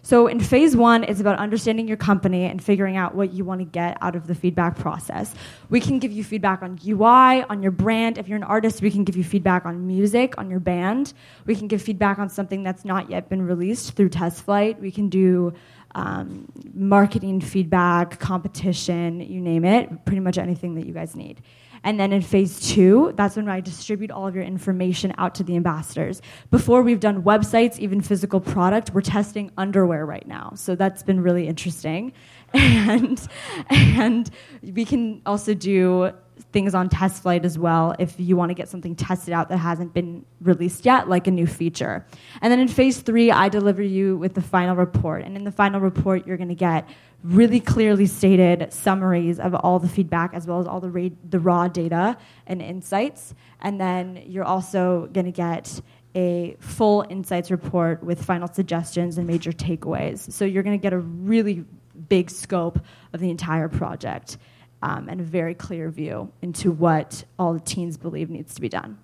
[0.02, 3.60] So in phase one, it's about understanding your company and figuring out what you want
[3.60, 5.34] to get out of the feedback process.
[5.68, 8.16] We can give you feedback on UI, on your brand.
[8.16, 11.12] If you're an artist, we can give you feedback on music, on your band.
[11.44, 14.80] We can give feedback on something that's not yet been released through test flight.
[14.80, 15.52] We can do
[15.94, 21.42] um, marketing feedback, competition, you name it, pretty much anything that you guys need.
[21.82, 25.42] And then in phase two, that's when I distribute all of your information out to
[25.42, 26.20] the ambassadors.
[26.50, 30.52] Before we've done websites, even physical product, we're testing underwear right now.
[30.56, 32.12] So that's been really interesting.
[32.52, 33.20] And,
[33.68, 34.28] and
[34.60, 36.12] we can also do
[36.52, 39.94] things on TestFlight as well if you want to get something tested out that hasn't
[39.94, 42.04] been released yet, like a new feature.
[42.40, 45.22] And then in phase three, I deliver you with the final report.
[45.22, 46.88] And in the final report, you're going to get
[47.22, 51.38] really clearly stated summaries of all the feedback as well as all the, ra- the
[51.38, 53.34] raw data and insights.
[53.60, 55.80] And then you're also going to get
[56.14, 60.32] a full insights report with final suggestions and major takeaways.
[60.32, 61.64] So you're going to get a really
[62.08, 62.80] big scope
[63.12, 64.38] of the entire project
[64.82, 68.68] um, and a very clear view into what all the teens believe needs to be
[68.68, 68.98] done.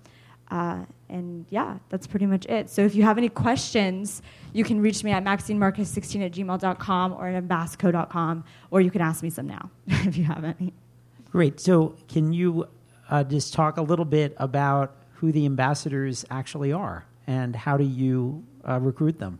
[0.49, 2.69] Uh, and yeah, that's pretty much it.
[2.69, 4.21] So if you have any questions,
[4.53, 9.23] you can reach me at maxinemarcus16 at gmail.com or at ambasco.com, or you can ask
[9.23, 10.73] me some now if you have any.
[11.31, 11.59] Great.
[11.59, 12.67] So, can you
[13.09, 17.83] uh, just talk a little bit about who the ambassadors actually are and how do
[17.83, 19.39] you uh, recruit them?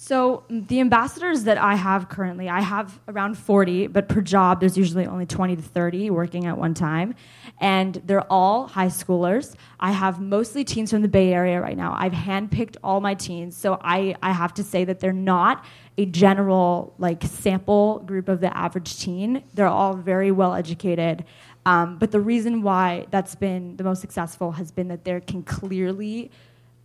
[0.00, 4.60] So mm, the ambassadors that I have currently, I have around 40, but per job
[4.60, 7.16] there's usually only 20 to 30 working at one time.
[7.60, 9.56] And they're all high schoolers.
[9.80, 11.96] I have mostly teens from the Bay Area right now.
[11.98, 15.64] I've handpicked all my teens, so I, I have to say that they're not
[15.96, 19.42] a general like sample group of the average teen.
[19.54, 21.24] They're all very well educated.
[21.66, 25.42] Um, but the reason why that's been the most successful has been that there can
[25.42, 26.30] clearly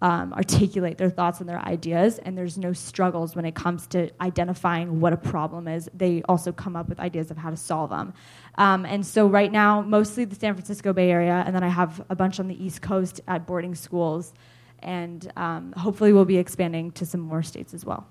[0.04, 4.12] um, articulate their thoughts and their ideas, and there's no struggles when it comes to
[4.20, 5.90] identifying what a problem is.
[5.94, 8.14] They also come up with ideas of how to solve them.
[8.58, 12.04] Um, and so, right now, mostly the San Francisco Bay Area, and then I have
[12.10, 14.34] a bunch on the East Coast at boarding schools,
[14.80, 18.06] and um, hopefully, we'll be expanding to some more states as well.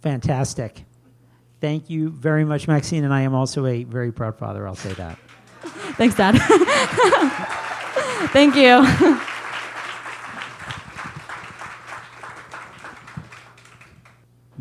[0.00, 0.86] Fantastic.
[1.60, 4.94] Thank you very much, Maxine, and I am also a very proud father, I'll say
[4.94, 5.18] that.
[5.98, 6.36] Thanks, Dad.
[8.32, 9.20] Thank you.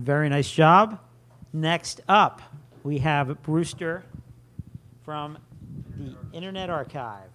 [0.04, 1.00] Very nice job.
[1.54, 2.42] Next up,
[2.84, 4.04] we have Brewster
[5.06, 5.38] from
[5.98, 7.30] the Internet Archive.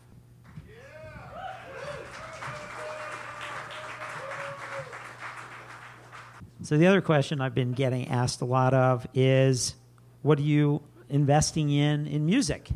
[6.60, 9.74] So the other question I've been getting asked a lot of is,
[10.20, 12.68] what are you investing in in music?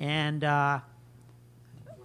[0.00, 0.80] And uh,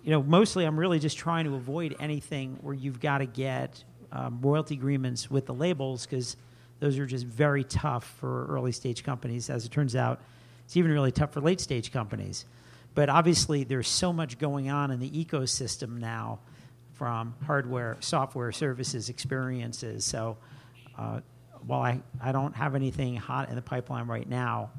[0.03, 3.81] you know, mostly I'm really just trying to avoid anything where you've got to get
[4.11, 6.35] um, royalty agreements with the labels because
[6.79, 9.49] those are just very tough for early stage companies.
[9.49, 10.21] As it turns out,
[10.65, 12.45] it's even really tough for late stage companies.
[12.93, 16.39] But obviously, there's so much going on in the ecosystem now
[16.93, 20.03] from hardware, software, services, experiences.
[20.03, 20.37] So
[20.97, 21.21] uh,
[21.65, 24.71] while I, I don't have anything hot in the pipeline right now,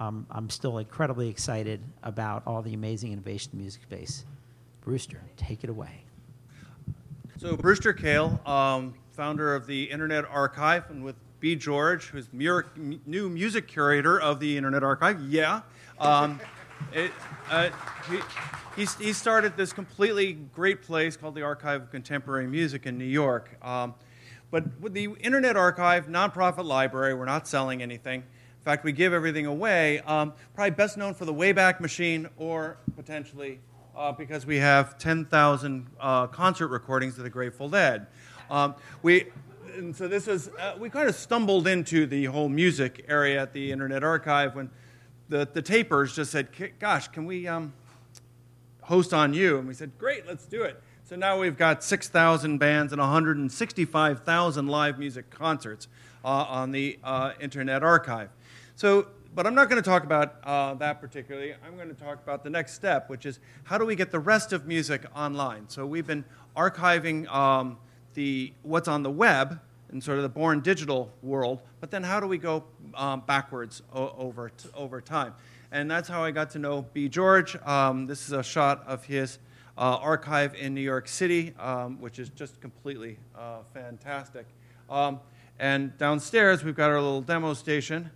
[0.00, 4.24] um, I'm still incredibly excited about all the amazing innovation in the music space.
[4.80, 6.04] Brewster, take it away.
[7.38, 11.56] So, Brewster Kahle, um, founder of the Internet Archive, and with B.
[11.56, 12.64] George, who's the
[13.06, 15.20] new music curator of the Internet Archive.
[15.22, 15.62] Yeah.
[15.98, 16.40] Um,
[16.92, 17.12] it,
[17.50, 17.70] uh,
[18.76, 23.04] he, he, started this completely great place called the Archive of Contemporary Music in New
[23.04, 23.56] York.
[23.62, 23.94] Um,
[24.50, 28.20] but with the Internet Archive, nonprofit library, we're not selling anything.
[28.20, 30.00] In fact, we give everything away.
[30.00, 33.60] Um, probably best known for the Wayback Machine or potentially
[33.96, 38.06] uh, because we have 10,000 uh, concert recordings of the Grateful Dead.
[38.52, 39.28] Um, we,
[39.76, 43.54] and so this was, uh, we kind of stumbled into the whole music area at
[43.54, 44.68] the Internet Archive when
[45.30, 46.48] the, the tapers just said,
[46.78, 47.72] gosh, can we um,
[48.82, 49.56] host on you?
[49.58, 50.82] And we said, great, let's do it.
[51.06, 55.88] So now we've got 6,000 bands and 165,000 live music concerts
[56.22, 58.28] uh, on the uh, Internet Archive.
[58.76, 61.54] So, but I'm not going to talk about uh, that particularly.
[61.66, 64.20] I'm going to talk about the next step, which is how do we get the
[64.20, 65.70] rest of music online?
[65.70, 67.78] So we've been archiving um,
[68.14, 69.60] the what's on the web
[69.90, 73.82] and sort of the born digital world, but then how do we go um, backwards
[73.94, 75.34] o- over, t- over time?
[75.70, 77.08] And that's how I got to know B.
[77.08, 77.56] George.
[77.64, 79.38] Um, this is a shot of his
[79.76, 84.46] uh, archive in New York City, um, which is just completely uh, fantastic.
[84.90, 85.20] Um,
[85.58, 88.10] and downstairs, we've got our little demo station.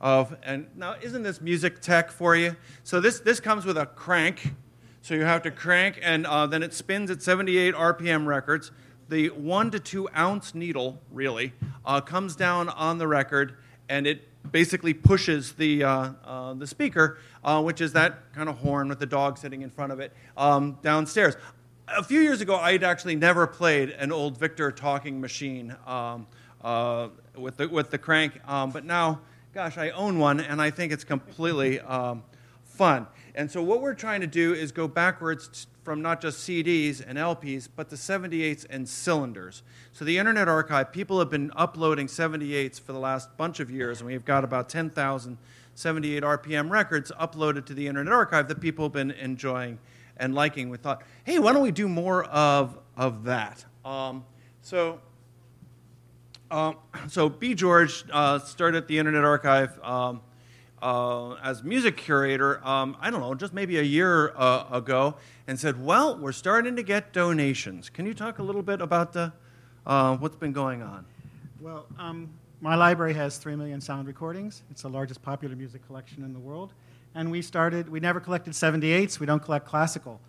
[0.00, 2.56] Of, and now, isn't this music tech for you?
[2.82, 4.54] So this, this comes with a crank.
[5.00, 8.70] So you have to crank, and uh, then it spins at 78 RPM records
[9.12, 11.52] the one to two ounce needle, really,
[11.84, 13.54] uh, comes down on the record,
[13.90, 18.56] and it basically pushes the, uh, uh, the speaker, uh, which is that kind of
[18.56, 21.36] horn with the dog sitting in front of it, um, downstairs.
[21.88, 26.26] A few years ago, I had actually never played an old Victor talking machine um,
[26.64, 29.20] uh, with, the, with the crank, um, but now,
[29.52, 32.22] gosh, I own one, and I think it's completely um,
[32.64, 33.06] fun.
[33.34, 37.18] And so, what we're trying to do is go backwards from not just CDs and
[37.18, 39.62] LPs, but the 78s and cylinders.
[39.92, 44.00] So, the Internet Archive, people have been uploading 78s for the last bunch of years,
[44.00, 45.38] and we've got about 10,000
[45.74, 49.78] 78 RPM records uploaded to the Internet Archive that people have been enjoying
[50.16, 50.68] and liking.
[50.68, 53.64] We thought, hey, why don't we do more of, of that?
[53.84, 54.24] Um,
[54.60, 55.00] so,
[56.50, 56.76] um,
[57.08, 57.54] so B.
[57.54, 59.82] George uh, started the Internet Archive.
[59.82, 60.20] Um,
[60.82, 65.14] uh, as music curator, um, I don't know, just maybe a year uh, ago,
[65.46, 67.88] and said, "Well, we're starting to get donations.
[67.88, 69.32] Can you talk a little bit about the,
[69.86, 71.06] uh, what's been going on?"
[71.60, 72.28] Well, um,
[72.60, 74.64] my library has three million sound recordings.
[74.70, 76.74] It's the largest popular music collection in the world,
[77.14, 77.88] and we started.
[77.88, 79.20] We never collected 78s.
[79.20, 80.20] We don't collect classical.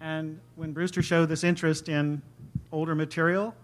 [0.00, 2.22] And when Brewster showed this interest in
[2.72, 3.54] older material,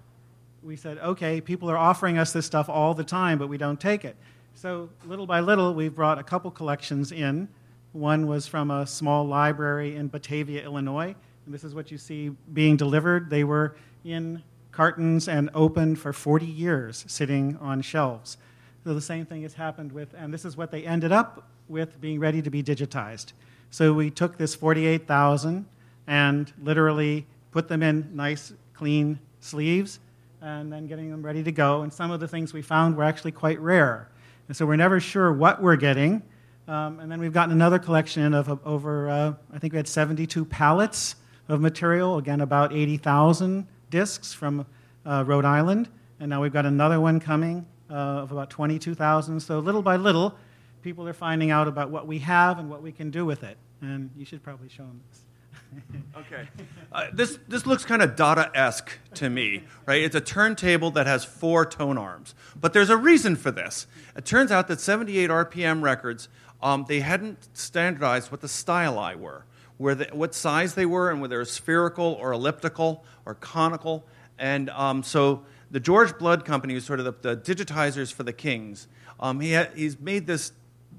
[0.62, 3.80] we said, "Okay, people are offering us this stuff all the time, but we don't
[3.80, 4.14] take it."
[4.60, 7.46] So little by little, we've brought a couple collections in.
[7.92, 11.14] One was from a small library in Batavia, Illinois,
[11.46, 13.30] and this is what you see being delivered.
[13.30, 14.42] They were in
[14.72, 18.36] cartons and open for 40 years, sitting on shelves.
[18.82, 22.00] So the same thing has happened with, and this is what they ended up with
[22.00, 23.34] being ready to be digitized.
[23.70, 25.66] So we took this 48,000
[26.08, 30.00] and literally put them in nice, clean sleeves
[30.42, 31.82] and then getting them ready to go.
[31.82, 34.08] And some of the things we found were actually quite rare.
[34.48, 36.22] And so we're never sure what we're getting.
[36.66, 40.44] Um, and then we've gotten another collection of over, uh, I think we had 72
[40.46, 41.16] pallets
[41.48, 44.66] of material, again, about 80,000 discs from
[45.06, 45.88] uh, Rhode Island.
[46.20, 49.40] And now we've got another one coming uh, of about 22,000.
[49.40, 50.34] So little by little,
[50.82, 53.56] people are finding out about what we have and what we can do with it.
[53.80, 55.27] And you should probably show them this.
[56.16, 56.48] okay.
[56.92, 60.02] Uh, this, this looks kind of Dada esque to me, right?
[60.02, 62.34] It's a turntable that has four tone arms.
[62.58, 63.86] But there's a reason for this.
[64.16, 66.28] It turns out that 78 RPM records,
[66.62, 69.44] um, they hadn't standardized what the styli were,
[69.76, 74.04] where the, what size they were, and whether they're spherical or elliptical or conical.
[74.38, 78.32] And um, so the George Blood Company, who's sort of the, the digitizers for the
[78.32, 78.88] Kings,
[79.20, 80.52] um, he ha- he's made this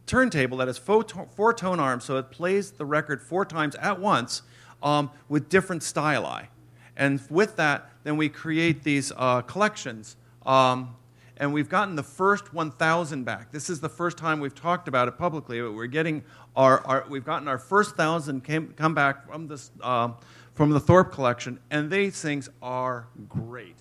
[0.05, 3.75] turntable that has four, to- four tone arms, so it plays the record four times
[3.75, 4.41] at once
[4.81, 6.47] um, with different styli.
[6.95, 10.17] And with that, then we create these uh, collections.
[10.45, 10.95] Um,
[11.37, 13.51] and we've gotten the first 1,000 back.
[13.51, 16.23] This is the first time we've talked about it publicly, but we're getting
[16.55, 20.15] our, our we've gotten our first 1,000 came, come back from, this, um,
[20.53, 23.77] from the Thorpe collection, and these things are great.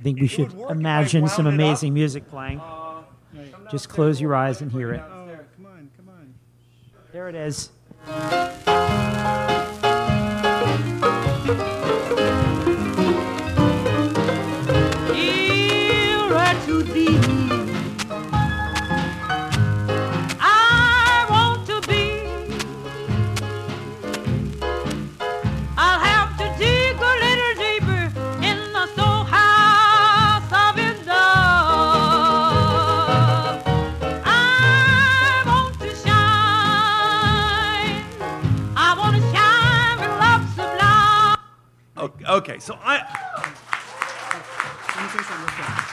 [0.00, 2.60] I think we should imagine some amazing music playing.
[3.70, 5.00] Just close your eyes and hear it.
[5.00, 6.34] Oh, come on, come on.
[7.12, 7.70] There it is.
[42.62, 43.02] So I.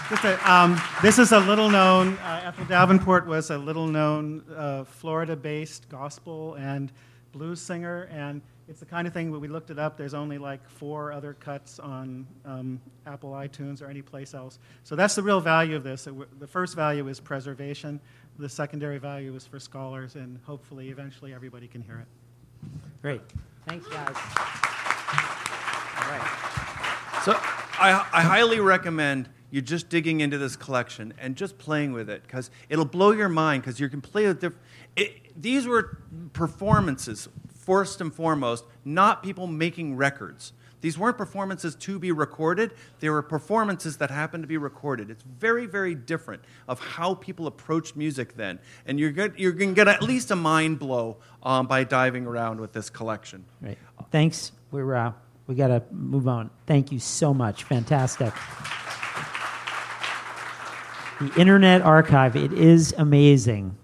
[0.09, 4.43] Just a, um, this is a little known, uh, Ethel Davenport was a little known
[4.55, 6.91] uh, Florida based gospel and
[7.31, 10.37] blues singer, and it's the kind of thing when we looked it up, there's only
[10.37, 14.57] like four other cuts on um, Apple iTunes or any place else.
[14.83, 16.05] So that's the real value of this.
[16.05, 17.99] W- The first value is preservation,
[18.37, 22.69] the secondary value is for scholars, and hopefully eventually everybody can hear it.
[23.01, 23.21] Great.
[23.67, 24.15] Thanks, guys.
[26.09, 27.21] Right.
[27.23, 32.09] So I, I highly recommend you just digging into this collection and just playing with
[32.09, 34.63] it because it'll blow your mind because you can play with different.
[35.35, 35.99] These were
[36.33, 40.53] performances, first and foremost, not people making records.
[40.81, 42.73] These weren't performances to be recorded.
[42.99, 45.09] They were performances that happened to be recorded.
[45.09, 48.59] It's very, very different of how people approached music then.
[48.85, 52.61] And you're, you're going to get at least a mind blow um, by diving around
[52.61, 53.45] with this collection.
[53.61, 53.77] Right.
[54.09, 54.53] Thanks.
[54.71, 55.13] We're uh,
[55.49, 56.51] we got to move on.
[56.67, 57.63] Thank you so much.
[57.63, 58.31] Fantastic.
[61.19, 62.35] The Internet Archive.
[62.35, 63.75] It is amazing.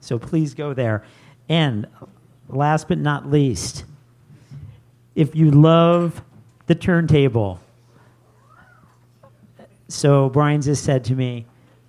[0.00, 1.04] So please go there.
[1.50, 1.86] And
[2.48, 3.84] last but not least,
[5.14, 6.22] if you love
[6.66, 7.60] the turntable,
[9.88, 11.44] So Brian just said to me,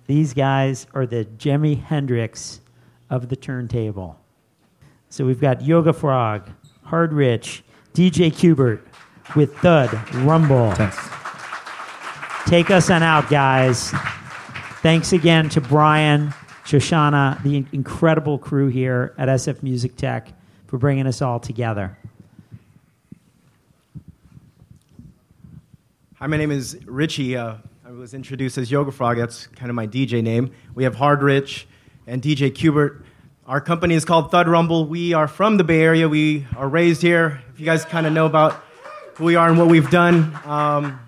[0.06, 2.60] these guys are the Jimi Hendrix
[3.08, 4.20] of the turntable.
[5.08, 7.64] So we've got Yogafrog, Hard Rich,
[7.94, 8.85] DJ Qbert
[9.34, 10.72] with Thud Rumble.
[12.46, 13.90] Take us on out, guys.
[14.82, 16.28] Thanks again to Brian,
[16.64, 20.32] Shoshana, the incredible crew here at SF Music Tech
[20.68, 21.98] for bringing us all together.
[26.18, 27.36] Hi, my name is Richie.
[27.36, 29.16] Uh, I was introduced as Yogafrog.
[29.16, 30.52] That's kind of my DJ name.
[30.74, 31.66] We have Hard Rich
[32.06, 33.02] and DJ Qbert.
[33.46, 34.86] Our company is called Thud Rumble.
[34.86, 36.08] We are from the Bay Area.
[36.08, 37.42] We are raised here.
[37.52, 38.60] If you guys kind of know about
[39.16, 41.00] who we are and what we've done, um,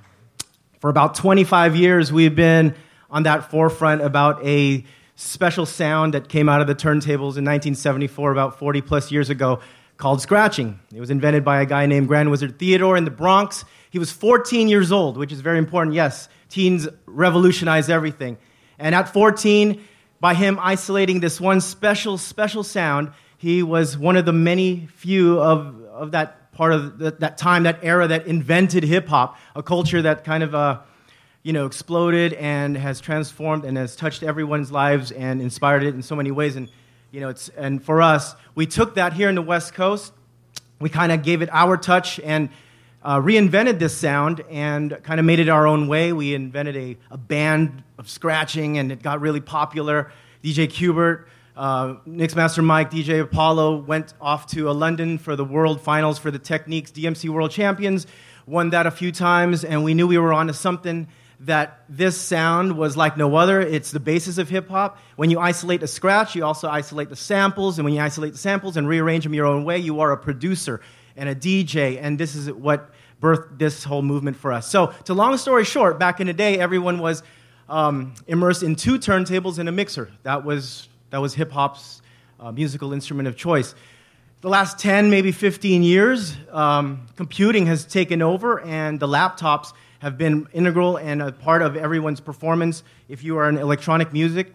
[0.80, 2.74] for about 25 years, we've been
[3.10, 4.82] on that forefront about a
[5.14, 9.60] special sound that came out of the turntables in 1974, about 40 plus years ago,
[9.98, 10.80] called scratching.
[10.94, 13.66] It was invented by a guy named Grand Wizard Theodore in the Bronx.
[13.90, 15.94] He was 14 years old, which is very important.
[15.94, 18.38] Yes, teens revolutionize everything.
[18.78, 19.84] And at 14,
[20.18, 25.38] by him isolating this one special, special sound, he was one of the many few
[25.40, 29.62] of, of that part of the, that time, that era that invented hip hop, a
[29.62, 30.80] culture that kind of uh,
[31.44, 36.02] you know, exploded and has transformed and has touched everyone's lives and inspired it in
[36.02, 36.56] so many ways.
[36.56, 36.68] And,
[37.12, 40.12] you know, it's, and for us, we took that here in the West Coast,
[40.80, 42.48] we kind of gave it our touch and
[43.04, 46.12] uh, reinvented this sound and kind of made it our own way.
[46.12, 50.10] We invented a, a band of scratching and it got really popular.
[50.42, 51.26] DJ Qbert,
[51.58, 56.30] uh, Mixmaster Mike, DJ Apollo went off to uh, London for the World Finals for
[56.30, 58.06] the Technics DMC World Champions,
[58.46, 61.08] won that a few times, and we knew we were onto something
[61.40, 63.60] that this sound was like no other.
[63.60, 64.98] It's the basis of hip hop.
[65.16, 68.38] When you isolate a scratch, you also isolate the samples, and when you isolate the
[68.38, 70.80] samples and rearrange them your own way, you are a producer
[71.16, 72.90] and a DJ, and this is what
[73.20, 74.70] birthed this whole movement for us.
[74.70, 77.24] So, to long story short, back in the day, everyone was
[77.68, 80.12] um, immersed in two turntables and a mixer.
[80.22, 82.02] That was that was hip hop's
[82.40, 83.74] uh, musical instrument of choice.
[84.40, 90.16] The last 10, maybe 15 years, um, computing has taken over, and the laptops have
[90.16, 92.84] been integral and a part of everyone's performance.
[93.08, 94.54] If you are in electronic music,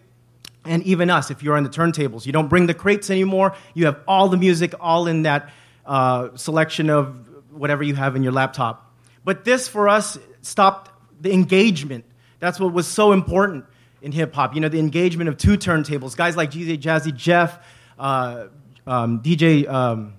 [0.64, 3.54] and even us, if you're on the turntables, you don't bring the crates anymore.
[3.74, 5.50] You have all the music all in that
[5.84, 8.90] uh, selection of whatever you have in your laptop.
[9.24, 10.90] But this, for us, stopped
[11.20, 12.06] the engagement.
[12.40, 13.66] That's what was so important
[14.04, 14.54] in hip hop.
[14.54, 16.14] You know, the engagement of two turntables.
[16.14, 17.58] Guys like DJ Jazzy Jeff,
[17.98, 18.46] uh,
[18.86, 20.12] um, DJ um,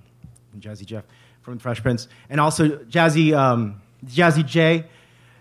[0.60, 1.06] Jazzy Jeff
[1.44, 4.86] from Fresh Prince, and also Jazzy um, Jazzy Jay.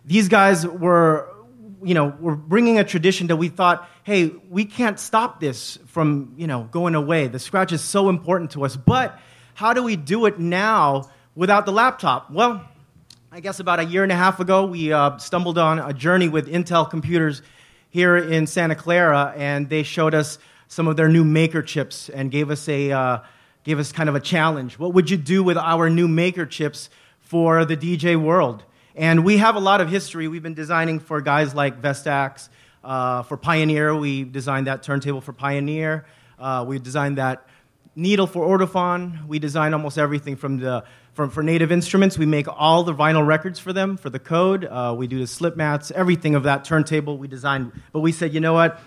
[0.04, 1.34] These guys were,
[1.82, 6.34] you know, were bringing a tradition that we thought, hey, we can't stop this from,
[6.36, 7.28] you know, going away.
[7.28, 9.18] The scratch is so important to us, but
[9.54, 12.30] how do we do it now without the laptop?
[12.30, 12.62] Well,
[13.32, 16.28] I guess about a year and a half ago, we uh, stumbled on a journey
[16.28, 17.40] with Intel computers
[17.94, 22.28] here in Santa Clara, and they showed us some of their new maker chips and
[22.28, 23.18] gave us a uh,
[23.62, 24.80] gave us kind of a challenge.
[24.80, 26.90] What would you do with our new maker chips
[27.20, 28.64] for the DJ world?
[28.96, 30.26] And we have a lot of history.
[30.26, 32.48] We've been designing for guys like Vestax,
[32.82, 33.94] uh, for Pioneer.
[33.94, 36.04] We designed that turntable for Pioneer.
[36.36, 37.46] Uh, we designed that
[37.94, 39.28] needle for Ortofon.
[39.28, 40.82] We designed almost everything from the
[41.15, 42.19] from for Native Instruments.
[42.19, 44.65] We make all the vinyl records for them for the code.
[44.65, 47.73] Uh, we do the slip mats, everything of that turntable we designed.
[47.93, 48.81] But we said, you know what?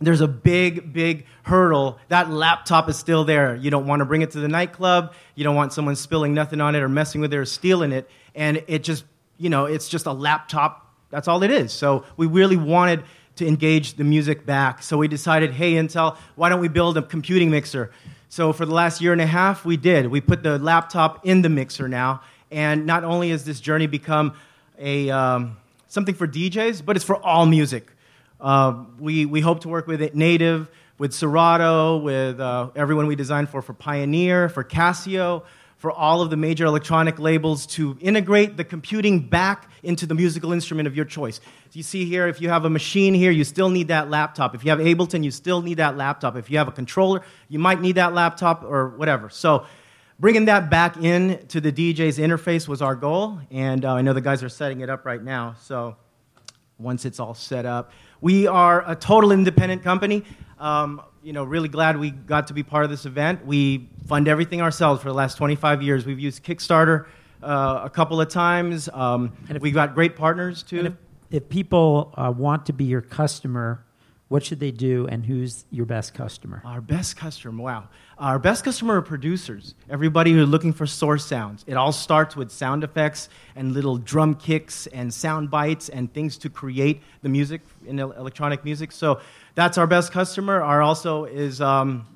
[0.00, 1.98] There's a big, big hurdle.
[2.08, 3.54] That laptop is still there.
[3.54, 5.14] You don't want to bring it to the nightclub.
[5.34, 8.10] You don't want someone spilling nothing on it or messing with it or stealing it.
[8.34, 9.04] And it just,
[9.36, 10.92] you know, it's just a laptop.
[11.10, 11.72] That's all it is.
[11.72, 13.04] So we really wanted
[13.36, 14.82] to engage the music back.
[14.82, 17.90] So we decided, hey, Intel, why don't we build a computing mixer?
[18.32, 20.06] So for the last year and a half, we did.
[20.06, 22.20] We put the laptop in the mixer now,
[22.52, 24.34] and not only has this journey become
[24.78, 25.56] a um,
[25.88, 27.90] something for DJs, but it's for all music.
[28.40, 33.16] Uh, we we hope to work with it Native, with Serato, with uh, everyone we
[33.16, 35.42] designed for for Pioneer, for Casio,
[35.80, 40.52] for all of the major electronic labels to integrate the computing back into the musical
[40.52, 41.40] instrument of your choice.
[41.72, 44.54] You see here, if you have a machine here, you still need that laptop.
[44.54, 46.36] If you have Ableton, you still need that laptop.
[46.36, 49.30] If you have a controller, you might need that laptop or whatever.
[49.30, 49.64] So,
[50.18, 54.12] bringing that back in to the DJ's interface was our goal, and uh, I know
[54.12, 55.54] the guys are setting it up right now.
[55.62, 55.96] So,
[56.78, 57.90] once it's all set up,
[58.20, 60.24] we are a total independent company.
[60.58, 63.44] Um, you know, really glad we got to be part of this event.
[63.44, 66.06] We fund everything ourselves for the last 25 years.
[66.06, 67.06] We've used Kickstarter
[67.42, 68.88] uh, a couple of times.
[68.92, 70.86] Um, and we've got great partners too.
[70.86, 70.92] if,
[71.30, 73.84] if people uh, want to be your customer,
[74.28, 76.62] what should they do, and who's your best customer?
[76.64, 77.88] Our best customer, wow.
[78.16, 79.74] Our best customer are producers.
[79.88, 81.64] Everybody who's looking for source sounds.
[81.66, 86.38] It all starts with sound effects and little drum kicks and sound bites and things
[86.38, 88.92] to create the music in electronic music.
[88.92, 89.20] So
[89.54, 90.62] that's our best customer.
[90.62, 92.06] Our also is, um,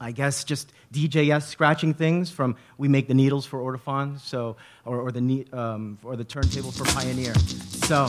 [0.00, 5.00] I guess, just DJS scratching things from we make the needles for Ortofon, so or,
[5.00, 7.34] or the um, or the turntable for Pioneer.
[7.34, 8.08] So,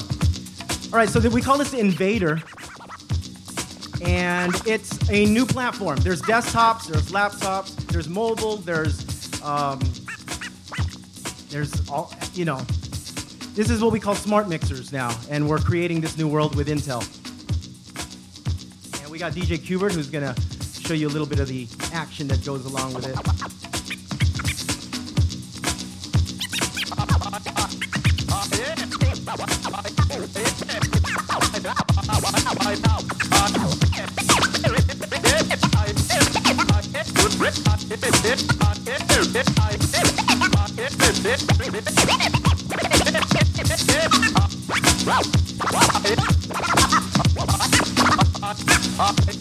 [0.91, 2.41] all right, so we call this Invader
[4.01, 5.97] and it's a new platform.
[5.99, 9.79] There's desktops, there's laptops, there's mobile, there's um,
[11.49, 12.61] there's all you know.
[13.55, 16.67] This is what we call smart mixers now, and we're creating this new world with
[16.67, 17.03] Intel.
[19.19, 20.33] We got DJ Qbert who's gonna
[20.79, 23.59] show you a little bit of the action that goes along with it.
[48.99, 49.39] Bye.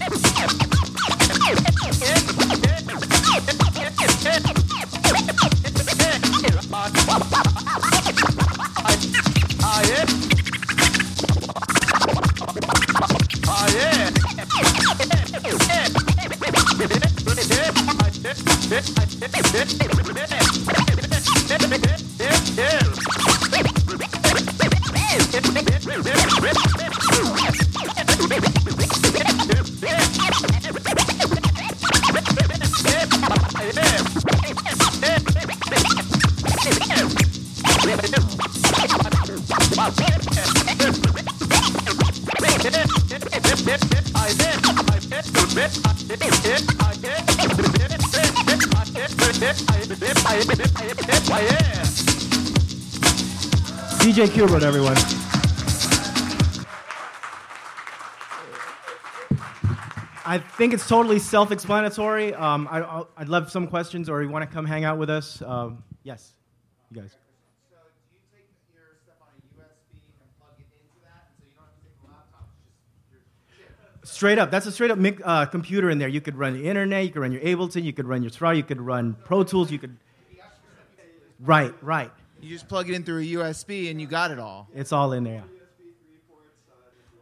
[54.09, 54.97] DJ Qbert, everyone.
[60.25, 62.33] I think it's totally self-explanatory.
[62.33, 65.43] Um, I, I'd love some questions, or you want to come hang out with us?
[65.43, 66.33] Um, yes,
[66.91, 67.15] you guys.
[74.05, 76.09] Straight up, that's a straight up uh, computer in there.
[76.09, 78.57] You could run the internet, you could run your Ableton, you could run your Serato,
[78.57, 79.99] you could run Pro Tools, you could.
[81.41, 82.11] Right, right.
[82.41, 84.69] You just plug it in through a USB and you got it all.
[84.75, 85.45] It's all in there.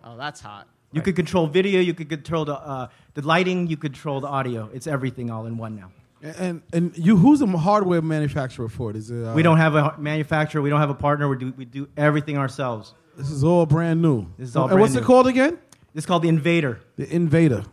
[0.05, 0.69] Oh, that's hot.
[0.93, 4.29] You could control video, you could control the, uh, the lighting, you could control the
[4.29, 4.71] audio.
[4.73, 5.91] It's everything all in one now.
[6.23, 8.97] And and you, who's the hardware manufacturer for it?
[8.97, 9.23] Is it?
[9.23, 11.89] Uh, we don't have a manufacturer, we don't have a partner, we do, we do
[11.97, 12.95] everything ourselves.
[13.17, 14.27] This is all brand new.
[14.39, 15.01] This is all and brand what's new.
[15.01, 15.59] it called again?
[15.95, 16.81] It's called the Invader.
[16.97, 17.65] The Invader.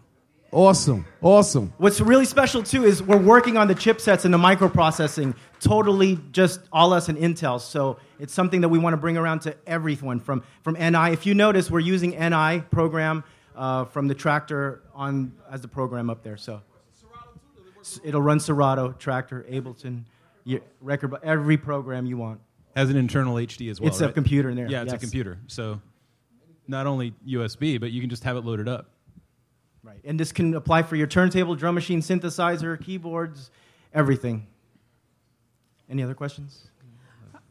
[0.54, 1.06] Awesome.
[1.22, 1.74] Awesome.
[1.78, 6.62] What's really special too is we're working on the chipsets and the microprocessing, totally just
[6.72, 7.60] all us and Intel.
[7.60, 11.12] So it's something that we want to bring around to everyone from from NI.
[11.12, 13.24] If you notice, we're using NI program
[13.56, 16.38] uh, from the Traktor on as the program up there.
[16.38, 16.62] So
[18.04, 20.04] it'll run Serato, Traktor, Ableton,
[20.44, 22.40] your record, every program you want.
[22.76, 23.88] Has an internal HD as well.
[23.88, 25.38] It's a computer in there, Yeah, it's a computer.
[25.48, 25.80] So
[26.68, 28.90] not only USB, but you can just have it loaded up.
[29.84, 30.00] Right.
[30.06, 33.52] And this can apply for your turntable, drum machine, synthesizer, keyboards,
[33.94, 34.48] everything.
[35.90, 36.68] Any other questions?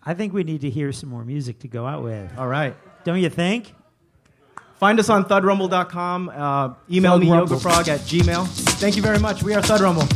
[0.05, 2.37] I think we need to hear some more music to go out with.
[2.39, 2.75] All right.
[3.05, 3.75] Don't you think?
[4.77, 6.29] Find us on thudrumble.com.
[6.29, 7.57] Uh, email me, Thud Rumble.
[7.57, 8.47] yogafrog at gmail.
[8.81, 9.43] Thank you very much.
[9.45, 10.09] We are Thud Rumble.